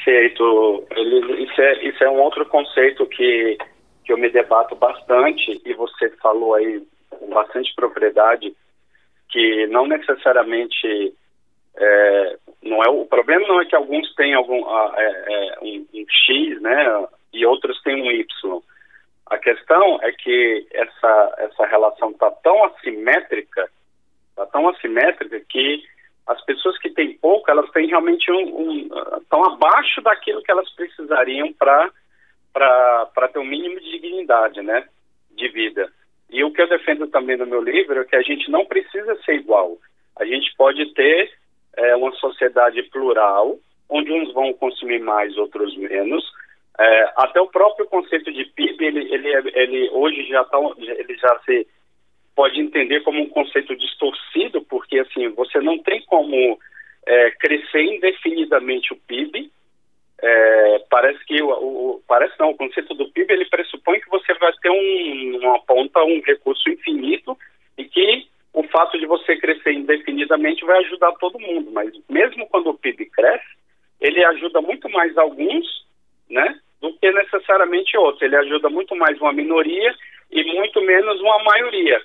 Perfeito. 0.03 0.85
Ele, 0.91 1.43
isso, 1.43 1.61
é, 1.61 1.83
isso 1.85 2.03
é 2.03 2.09
um 2.09 2.19
outro 2.19 2.45
conceito 2.45 3.05
que, 3.05 3.57
que 4.03 4.11
eu 4.11 4.17
me 4.17 4.29
debato 4.29 4.75
bastante 4.75 5.61
e 5.65 5.73
você 5.73 6.09
falou 6.21 6.55
aí 6.55 6.85
com 7.09 7.29
bastante 7.29 7.73
propriedade 7.73 8.53
que 9.29 9.65
não 9.67 9.87
necessariamente 9.87 11.13
é, 11.75 12.37
não 12.61 12.83
é 12.83 12.89
o 12.89 13.05
problema 13.05 13.47
não 13.47 13.61
é 13.61 13.65
que 13.65 13.75
alguns 13.75 14.13
têm 14.15 14.33
algum 14.33 14.59
é, 14.97 15.25
é, 15.27 15.57
um, 15.61 15.87
um, 15.93 16.05
X 16.09 16.61
né 16.61 17.07
e 17.31 17.45
outros 17.45 17.81
têm 17.81 18.01
um 18.01 18.11
Y 18.11 18.25
a 19.27 19.37
questão 19.37 19.99
é 20.01 20.11
que 20.11 20.67
essa 20.71 21.35
essa 21.37 21.65
relação 21.65 22.11
está 22.11 22.29
tão 22.29 22.63
assimétrica 22.65 23.69
está 24.31 24.45
tão 24.47 24.67
assimétrica 24.69 25.39
que 25.49 25.83
as 26.25 26.43
pessoas 26.45 26.77
que 26.79 26.89
têm 26.89 27.17
pouco, 27.17 27.49
elas 27.51 27.69
têm 27.71 27.87
realmente 27.87 28.31
um, 28.31 28.37
um 28.37 29.17
estão 29.17 29.43
abaixo 29.43 30.01
daquilo 30.01 30.41
que 30.41 30.51
elas 30.51 30.69
precisariam 30.73 31.51
para 31.53 31.91
para 32.53 33.27
ter 33.29 33.39
um 33.39 33.45
mínimo 33.45 33.79
de 33.79 33.89
dignidade, 33.89 34.61
né, 34.61 34.87
de 35.31 35.47
vida. 35.49 35.91
E 36.29 36.43
o 36.43 36.51
que 36.51 36.61
eu 36.61 36.69
defendo 36.69 37.07
também 37.07 37.35
no 37.35 37.47
meu 37.47 37.61
livro 37.61 37.99
é 37.99 38.05
que 38.05 38.15
a 38.15 38.21
gente 38.21 38.49
não 38.51 38.63
precisa 38.63 39.15
ser 39.23 39.33
igual. 39.33 39.77
A 40.19 40.23
gente 40.23 40.55
pode 40.55 40.93
ter 40.93 41.31
é, 41.75 41.95
uma 41.95 42.11
sociedade 42.13 42.83
plural, 42.83 43.57
onde 43.89 44.11
uns 44.11 44.31
vão 44.33 44.53
consumir 44.53 44.99
mais, 44.99 45.35
outros 45.35 45.75
menos. 45.77 46.23
É, 46.79 47.13
até 47.17 47.41
o 47.41 47.47
próprio 47.47 47.87
conceito 47.87 48.31
de 48.31 48.45
PIB, 48.45 48.85
ele, 48.85 49.13
ele, 49.13 49.51
ele 49.55 49.89
hoje 49.91 50.27
já 50.27 50.43
tá, 50.43 50.57
ele 50.77 51.15
já 51.17 51.39
se 51.45 51.67
pode 52.35 52.59
entender 52.59 53.01
como 53.01 53.21
um 53.21 53.29
conceito 53.29 53.75
distorcido, 53.75 54.61
porque 54.63 54.99
assim 54.99 55.29
você 55.29 55.59
não 55.59 55.77
tem 55.79 56.01
como 56.01 56.59
é, 57.05 57.31
crescer 57.31 57.83
indefinidamente 57.83 58.93
o 58.93 58.97
PIB. 59.07 59.51
É, 60.21 60.79
parece 60.89 61.23
que 61.25 61.41
o, 61.41 61.49
o, 61.49 62.03
parece 62.07 62.33
não, 62.39 62.51
o 62.51 62.57
conceito 62.57 62.93
do 62.93 63.09
PIB 63.11 63.33
ele 63.33 63.45
pressupõe 63.45 63.99
que 63.99 64.09
você 64.09 64.33
vai 64.35 64.53
ter 64.61 64.69
um, 64.69 65.37
uma 65.41 65.59
ponta, 65.59 66.03
um 66.03 66.21
recurso 66.21 66.69
infinito 66.69 67.37
e 67.77 67.83
que 67.85 68.27
o 68.53 68.63
fato 68.63 68.97
de 68.99 69.05
você 69.05 69.35
crescer 69.37 69.73
indefinidamente 69.73 70.63
vai 70.63 70.77
ajudar 70.85 71.11
todo 71.13 71.39
mundo. 71.39 71.71
Mas 71.71 71.91
mesmo 72.09 72.47
quando 72.47 72.69
o 72.69 72.77
PIB 72.77 73.07
cresce, 73.07 73.45
ele 73.99 74.23
ajuda 74.23 74.61
muito 74.61 74.89
mais 74.89 75.17
alguns, 75.17 75.65
né, 76.29 76.59
do 76.79 76.93
que 76.93 77.11
necessariamente 77.11 77.97
outros. 77.97 78.21
Ele 78.21 78.35
ajuda 78.35 78.69
muito 78.69 78.95
mais 78.95 79.19
uma 79.19 79.33
minoria 79.33 79.93
e 80.31 80.43
muito 80.43 80.81
menos 80.81 81.19
uma 81.19 81.43
maioria. 81.43 82.01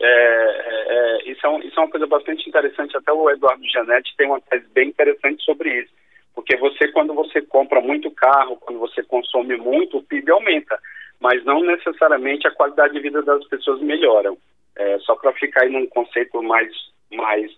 É, 0.00 0.06
é, 0.06 0.86
é, 0.88 1.30
isso, 1.30 1.46
é 1.46 1.48
um, 1.50 1.58
isso 1.60 1.78
é 1.78 1.82
uma 1.82 1.90
coisa 1.90 2.06
bastante 2.06 2.48
interessante. 2.48 2.96
Até 2.96 3.12
o 3.12 3.28
Eduardo 3.30 3.62
Janetti 3.68 4.16
tem 4.16 4.26
uma 4.26 4.40
tese 4.40 4.66
bem 4.72 4.88
interessante 4.88 5.42
sobre 5.44 5.80
isso. 5.80 5.92
Porque 6.34 6.56
você, 6.56 6.88
quando 6.88 7.12
você 7.12 7.42
compra 7.42 7.80
muito 7.80 8.10
carro, 8.10 8.56
quando 8.56 8.78
você 8.78 9.02
consome 9.02 9.56
muito, 9.56 9.98
o 9.98 10.02
PIB 10.02 10.30
aumenta. 10.30 10.78
Mas 11.20 11.44
não 11.44 11.60
necessariamente 11.60 12.48
a 12.48 12.50
qualidade 12.50 12.94
de 12.94 13.00
vida 13.00 13.22
das 13.22 13.46
pessoas 13.46 13.80
melhora. 13.82 14.34
É, 14.76 14.98
só 15.00 15.14
para 15.16 15.32
ficar 15.34 15.64
aí 15.64 15.70
num 15.70 15.86
conceito 15.86 16.42
mais, 16.42 16.72
mais, 17.12 17.50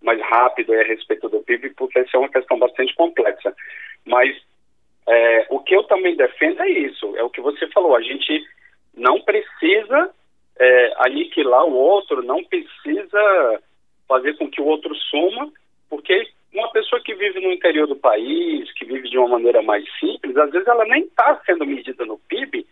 mais 0.00 0.20
rápido 0.22 0.72
a 0.72 0.82
respeito 0.82 1.28
do 1.28 1.40
PIB, 1.40 1.70
porque 1.70 1.98
essa 1.98 2.16
é 2.16 2.18
uma 2.18 2.30
questão 2.30 2.58
bastante 2.58 2.94
complexa. 2.94 3.54
Mas 4.06 4.34
é, 5.06 5.46
o 5.50 5.60
que 5.60 5.74
eu 5.74 5.82
também 5.84 6.16
defendo 6.16 6.62
é 6.62 6.68
isso, 6.70 7.14
é 7.16 7.22
o 7.22 7.28
que 7.28 7.40
você 7.40 7.66
falou, 7.68 7.96
a 7.96 8.00
gente 8.00 8.42
não 8.94 9.20
precisa 9.20 10.10
é, 10.60 10.92
aniquilar 10.98 11.64
o 11.64 11.74
outro, 11.74 12.22
não 12.22 12.44
precisa 12.44 13.62
fazer 14.06 14.36
com 14.36 14.48
que 14.50 14.60
o 14.60 14.66
outro 14.66 14.94
suma, 14.94 15.50
porque 15.88 16.28
uma 16.52 16.70
pessoa 16.70 17.00
que 17.02 17.14
vive 17.14 17.40
no 17.40 17.50
interior 17.50 17.86
do 17.86 17.96
país, 17.96 18.70
que 18.74 18.84
vive 18.84 19.08
de 19.08 19.16
uma 19.16 19.28
maneira 19.28 19.62
mais 19.62 19.84
simples, 19.98 20.36
às 20.36 20.50
vezes 20.50 20.68
ela 20.68 20.84
nem 20.84 21.04
está 21.04 21.40
sendo 21.46 21.64
medida 21.64 22.04
no 22.04 22.18
PIB 22.18 22.66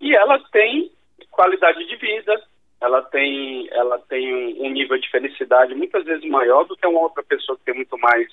e 0.00 0.16
ela 0.16 0.38
tem 0.50 0.90
qualidade 1.30 1.86
de 1.86 1.94
vida, 1.94 2.42
ela 2.80 3.00
tem, 3.02 3.68
ela 3.70 3.98
tem 4.00 4.34
um, 4.60 4.70
nível 4.70 4.98
de 4.98 5.08
felicidade 5.08 5.74
muitas 5.76 6.04
vezes 6.04 6.28
maior 6.28 6.64
do 6.64 6.76
que 6.76 6.86
uma 6.86 7.02
outra 7.02 7.22
pessoa 7.22 7.56
que 7.56 7.64
tem 7.64 7.74
muito 7.74 7.96
mais 7.98 8.26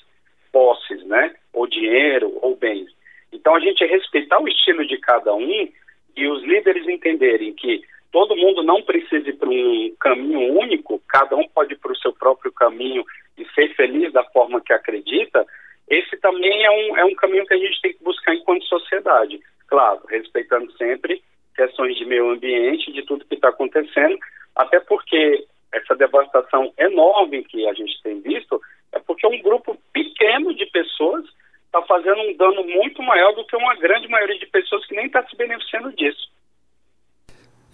posses, 0.52 1.06
né? 1.06 1.36
Ou 1.54 1.68
dinheiro, 1.68 2.36
ou 2.42 2.56
bens. 2.56 2.90
Então 3.32 3.54
a 3.54 3.60
gente 3.60 3.86
respeitar 3.86 4.42
o 4.42 4.48
estilo 4.48 4.88
de 4.88 4.98
cada 4.98 5.36
um 5.36 5.70
e 6.16 6.28
os 6.28 6.44
líderes 6.44 6.88
entenderem 6.88 7.54
que 7.54 7.84
todo 8.12 8.36
mundo 8.36 8.64
não 8.64 8.82
precisa 8.82 9.30
ir 9.30 9.34
para 9.34 9.50
um 9.50 9.96
caminho 10.00 10.60
único, 10.60 11.02
cada 11.08 11.36
um 11.36 11.48
pode 11.48 11.74
ir 11.74 11.78
para 11.78 11.92
o 11.92 11.98
seu 11.98 12.14
próprio 12.14 12.52
caminho 12.52 13.04
e 13.38 13.46
ser 13.54 13.74
feliz 13.76 14.12
da 14.12 14.24
forma 14.26 14.62
que 14.62 14.74
acredita, 14.74 15.46
esse 15.90 16.18
também 16.18 16.64
é 16.64 16.70
um, 16.70 16.98
é 16.98 17.06
um 17.06 17.16
caminho 17.16 17.46
que 17.46 17.54
a 17.54 17.58
gente 17.58 17.82
tem 17.82 17.94
que 17.94 18.04
buscar 18.04 18.36
enquanto 18.36 18.64
sociedade. 18.66 19.40
Claro, 19.68 20.02
respeitando 20.08 20.72
sempre 20.74 21.22
questões 21.56 21.98
de 21.98 22.06
meio 22.06 22.30
ambiente, 22.30 22.92
de 22.92 23.04
tudo 23.04 23.26
que 23.26 23.36
está 23.36 23.50
acontecendo, 23.50 24.18
até 24.56 24.80
porque 24.80 25.46
essa 25.74 25.96
devastação 25.96 26.72
enorme 26.78 27.44
que 27.44 27.68
a 27.68 27.74
gente 27.74 28.02
tem 28.02 28.22
visto 28.22 28.62
é 28.92 29.00
porque 29.00 29.28
um 29.28 29.42
grupo 29.42 29.78
pequeno 29.92 30.54
de 30.54 30.66
pessoas 30.68 31.26
está 31.66 31.82
fazendo 31.84 32.22
um 32.22 32.36
dano 32.38 32.64
muito 32.64 33.02
maior 33.04 33.34
do 33.34 33.46
que 33.46 33.56
uma 33.56 33.76
grande 33.76 34.08
maioria 34.08 34.40
de 34.40 34.48
pessoas 34.48 34.86
que 34.86 34.96
nem 34.96 35.06
está 35.06 35.24
se 35.28 35.36
beneficiando 35.36 35.92
disso. 35.94 36.30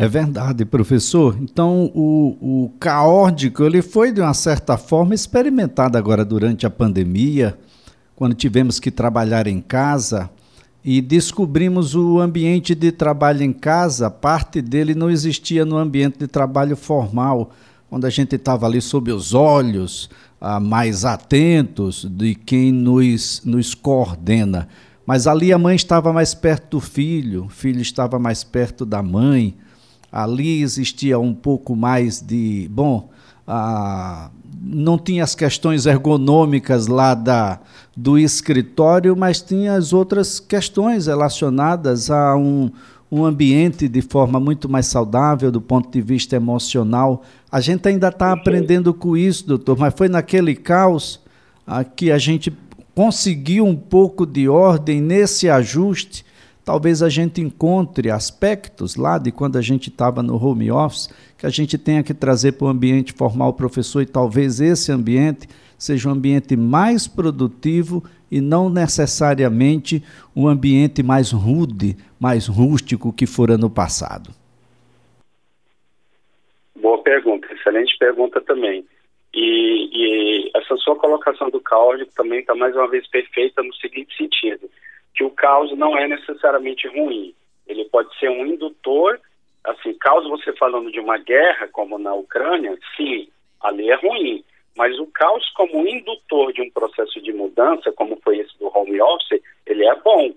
É 0.05 0.07
verdade, 0.07 0.65
professor. 0.65 1.35
Então, 1.41 1.91
o, 1.95 2.65
o 2.65 2.69
caórdico 2.79 3.63
ele 3.63 3.81
foi, 3.81 4.11
de 4.11 4.21
uma 4.21 4.35
certa 4.35 4.77
forma, 4.77 5.15
experimentado 5.15 5.97
agora 5.97 6.23
durante 6.23 6.63
a 6.63 6.69
pandemia, 6.69 7.57
quando 8.15 8.35
tivemos 8.35 8.79
que 8.79 8.91
trabalhar 8.91 9.47
em 9.47 9.59
casa 9.59 10.29
e 10.83 11.01
descobrimos 11.01 11.95
o 11.95 12.19
ambiente 12.19 12.75
de 12.75 12.91
trabalho 12.91 13.41
em 13.41 13.51
casa, 13.51 14.11
parte 14.11 14.61
dele 14.61 14.93
não 14.93 15.09
existia 15.09 15.65
no 15.65 15.75
ambiente 15.75 16.19
de 16.19 16.27
trabalho 16.27 16.77
formal, 16.77 17.49
onde 17.89 18.05
a 18.05 18.11
gente 18.11 18.35
estava 18.35 18.67
ali 18.67 18.81
sob 18.81 19.11
os 19.11 19.33
olhos, 19.33 20.07
ah, 20.39 20.59
mais 20.59 21.03
atentos 21.03 22.05
de 22.07 22.35
quem 22.35 22.71
nos, 22.71 23.41
nos 23.43 23.73
coordena. 23.73 24.67
Mas 25.03 25.25
ali 25.25 25.51
a 25.51 25.57
mãe 25.57 25.75
estava 25.75 26.13
mais 26.13 26.35
perto 26.35 26.77
do 26.77 26.79
filho, 26.79 27.45
o 27.45 27.49
filho 27.49 27.81
estava 27.81 28.19
mais 28.19 28.43
perto 28.43 28.85
da 28.85 29.01
mãe, 29.01 29.55
ali 30.15 30.61
existia 30.61 31.19
um 31.19 31.33
pouco 31.33 31.75
mais 31.75 32.21
de. 32.21 32.69
Bom, 32.71 33.09
ah, 33.45 34.31
não 34.61 34.97
tinha 34.97 35.25
as 35.25 35.35
questões 35.35 35.85
ergonômicas 35.85 36.87
lá 36.87 37.13
da, 37.13 37.59
do 37.95 38.17
escritório, 38.17 39.13
mas 39.15 39.41
tinha 39.41 39.73
as 39.73 39.91
outras 39.91 40.39
questões 40.39 41.07
relacionadas 41.07 42.09
a 42.09 42.33
um, 42.37 42.71
um 43.11 43.25
ambiente 43.25 43.89
de 43.89 44.01
forma 44.01 44.39
muito 44.39 44.69
mais 44.69 44.85
saudável 44.85 45.51
do 45.51 45.59
ponto 45.59 45.91
de 45.91 46.01
vista 46.01 46.37
emocional. 46.37 47.21
A 47.51 47.59
gente 47.59 47.85
ainda 47.89 48.07
está 48.07 48.31
aprendendo 48.31 48.93
com 48.93 49.17
isso, 49.17 49.45
doutor, 49.45 49.77
mas 49.77 49.93
foi 49.93 50.07
naquele 50.07 50.55
caos 50.55 51.19
ah, 51.67 51.83
que 51.83 52.09
a 52.09 52.17
gente 52.17 52.53
conseguiu 52.95 53.65
um 53.65 53.75
pouco 53.75 54.25
de 54.25 54.47
ordem 54.47 55.01
nesse 55.01 55.49
ajuste 55.49 56.23
talvez 56.65 57.03
a 57.03 57.09
gente 57.09 57.39
encontre 57.39 58.09
aspectos 58.09 58.95
lá 58.95 59.19
de 59.19 59.31
quando 59.31 59.57
a 59.57 59.61
gente 59.61 59.89
estava 59.89 60.23
no 60.23 60.43
home 60.43 60.71
office 60.71 61.07
que 61.37 61.45
a 61.45 61.49
gente 61.49 61.77
tenha 61.77 62.03
que 62.03 62.13
trazer 62.13 62.53
para 62.53 62.65
o 62.65 62.69
ambiente 62.69 63.13
formal 63.13 63.53
professor 63.53 64.01
e 64.01 64.05
talvez 64.07 64.59
esse 64.59 64.91
ambiente 64.91 65.47
seja 65.77 66.09
um 66.09 66.13
ambiente 66.13 66.57
mais 66.57 67.07
produtivo 67.07 68.03
e 68.31 68.41
não 68.41 68.69
necessariamente 68.69 70.03
um 70.35 70.47
ambiente 70.47 71.03
mais 71.03 71.31
rude, 71.31 71.95
mais 72.19 72.47
rústico 72.47 73.13
que 73.13 73.27
fora 73.27 73.57
no 73.57 73.69
passado. 73.69 74.31
Boa 76.81 76.97
pergunta, 77.03 77.47
excelente 77.53 77.95
pergunta 77.99 78.41
também. 78.41 78.83
E, 79.33 79.89
e 79.91 80.51
essa 80.55 80.75
sua 80.77 80.95
colocação 80.95 81.49
do 81.49 81.59
caos 81.59 82.01
também 82.15 82.39
está 82.39 82.55
mais 82.55 82.73
uma 82.75 82.87
vez 82.87 83.07
perfeita 83.07 83.61
no 83.61 83.73
seguinte 83.75 84.15
sentido, 84.15 84.69
que 85.15 85.23
o 85.23 85.31
caos 85.31 85.75
não 85.77 85.97
é 85.97 86.07
necessariamente 86.07 86.87
ruim. 86.89 87.33
Ele 87.65 87.85
pode 87.85 88.15
ser 88.19 88.29
um 88.29 88.45
indutor, 88.45 89.19
assim, 89.63 89.93
caso 89.93 90.29
você 90.29 90.53
falando 90.53 90.91
de 90.91 90.99
uma 90.99 91.17
guerra, 91.17 91.67
como 91.69 91.97
na 91.97 92.13
Ucrânia, 92.13 92.77
sim, 92.95 93.29
ali 93.61 93.89
é 93.89 93.95
ruim. 93.95 94.43
Mas 94.75 94.99
o 94.99 95.07
caos 95.07 95.49
como 95.51 95.87
indutor 95.87 96.51
de 96.51 96.61
um 96.61 96.69
processo 96.69 97.21
de 97.21 97.31
mudança, 97.31 97.93
como 97.93 98.19
foi 98.21 98.39
esse 98.39 98.57
do 98.59 98.69
home 98.77 99.01
office, 99.01 99.41
ele 99.65 99.87
é 99.87 99.95
bom. 99.95 100.33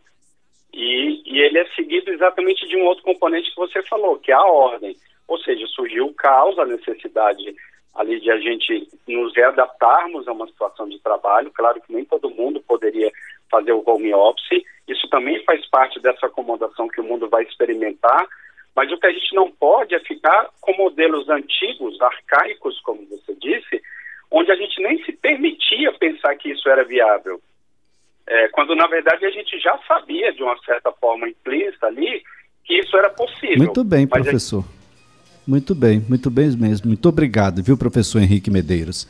E, 0.72 1.22
e 1.26 1.40
ele 1.40 1.58
é 1.58 1.66
seguido 1.74 2.12
exatamente 2.12 2.66
de 2.68 2.76
um 2.76 2.84
outro 2.84 3.02
componente 3.02 3.50
que 3.50 3.56
você 3.56 3.82
falou, 3.82 4.16
que 4.18 4.30
é 4.30 4.34
a 4.34 4.44
ordem. 4.44 4.96
Ou 5.26 5.38
seja, 5.38 5.66
surgiu 5.66 6.06
o 6.06 6.14
caos, 6.14 6.58
a 6.58 6.64
necessidade 6.64 7.54
ali 7.94 8.20
de 8.20 8.30
a 8.30 8.38
gente 8.38 8.88
nos 9.06 9.34
readaptarmos 9.34 10.26
a 10.28 10.32
uma 10.32 10.46
situação 10.46 10.88
de 10.88 10.98
trabalho. 11.00 11.50
Claro 11.52 11.80
que 11.80 11.92
nem 11.92 12.04
todo 12.04 12.30
mundo 12.30 12.60
poderia 12.60 13.10
fazer 13.50 13.72
o 13.72 13.82
home 13.84 14.14
office. 14.14 14.64
Isso 14.86 15.08
também 15.08 15.42
faz 15.44 15.66
parte 15.68 16.00
dessa 16.00 16.26
acomodação 16.26 16.88
que 16.88 17.00
o 17.00 17.04
mundo 17.04 17.28
vai 17.28 17.42
experimentar. 17.42 18.26
Mas 18.74 18.92
o 18.92 18.98
que 18.98 19.06
a 19.06 19.12
gente 19.12 19.34
não 19.34 19.50
pode 19.50 19.94
é 19.94 20.00
ficar 20.00 20.50
com 20.60 20.72
modelos 20.76 21.28
antigos, 21.28 22.00
arcaicos, 22.00 22.80
como 22.82 23.04
você 23.06 23.34
disse, 23.34 23.82
onde 24.30 24.52
a 24.52 24.56
gente 24.56 24.80
nem 24.80 25.02
se 25.04 25.12
permitia 25.12 25.92
pensar 25.94 26.36
que 26.36 26.50
isso 26.50 26.68
era 26.68 26.84
viável. 26.84 27.40
É, 28.26 28.48
quando 28.48 28.76
na 28.76 28.86
verdade 28.86 29.24
a 29.24 29.30
gente 29.30 29.58
já 29.58 29.76
sabia 29.88 30.32
de 30.32 30.42
uma 30.42 30.56
certa 30.58 30.92
forma 30.92 31.28
implícita 31.28 31.86
ali 31.86 32.22
que 32.64 32.78
isso 32.78 32.96
era 32.96 33.10
possível. 33.10 33.58
Muito 33.58 33.82
bem, 33.82 34.06
professor. 34.06 34.62
Muito 35.48 35.74
bem, 35.74 36.04
muito 36.06 36.30
bem 36.30 36.54
mesmo. 36.54 36.88
Muito 36.88 37.08
obrigado, 37.08 37.62
viu, 37.62 37.74
professor 37.74 38.20
Henrique 38.20 38.50
Medeiros. 38.50 39.06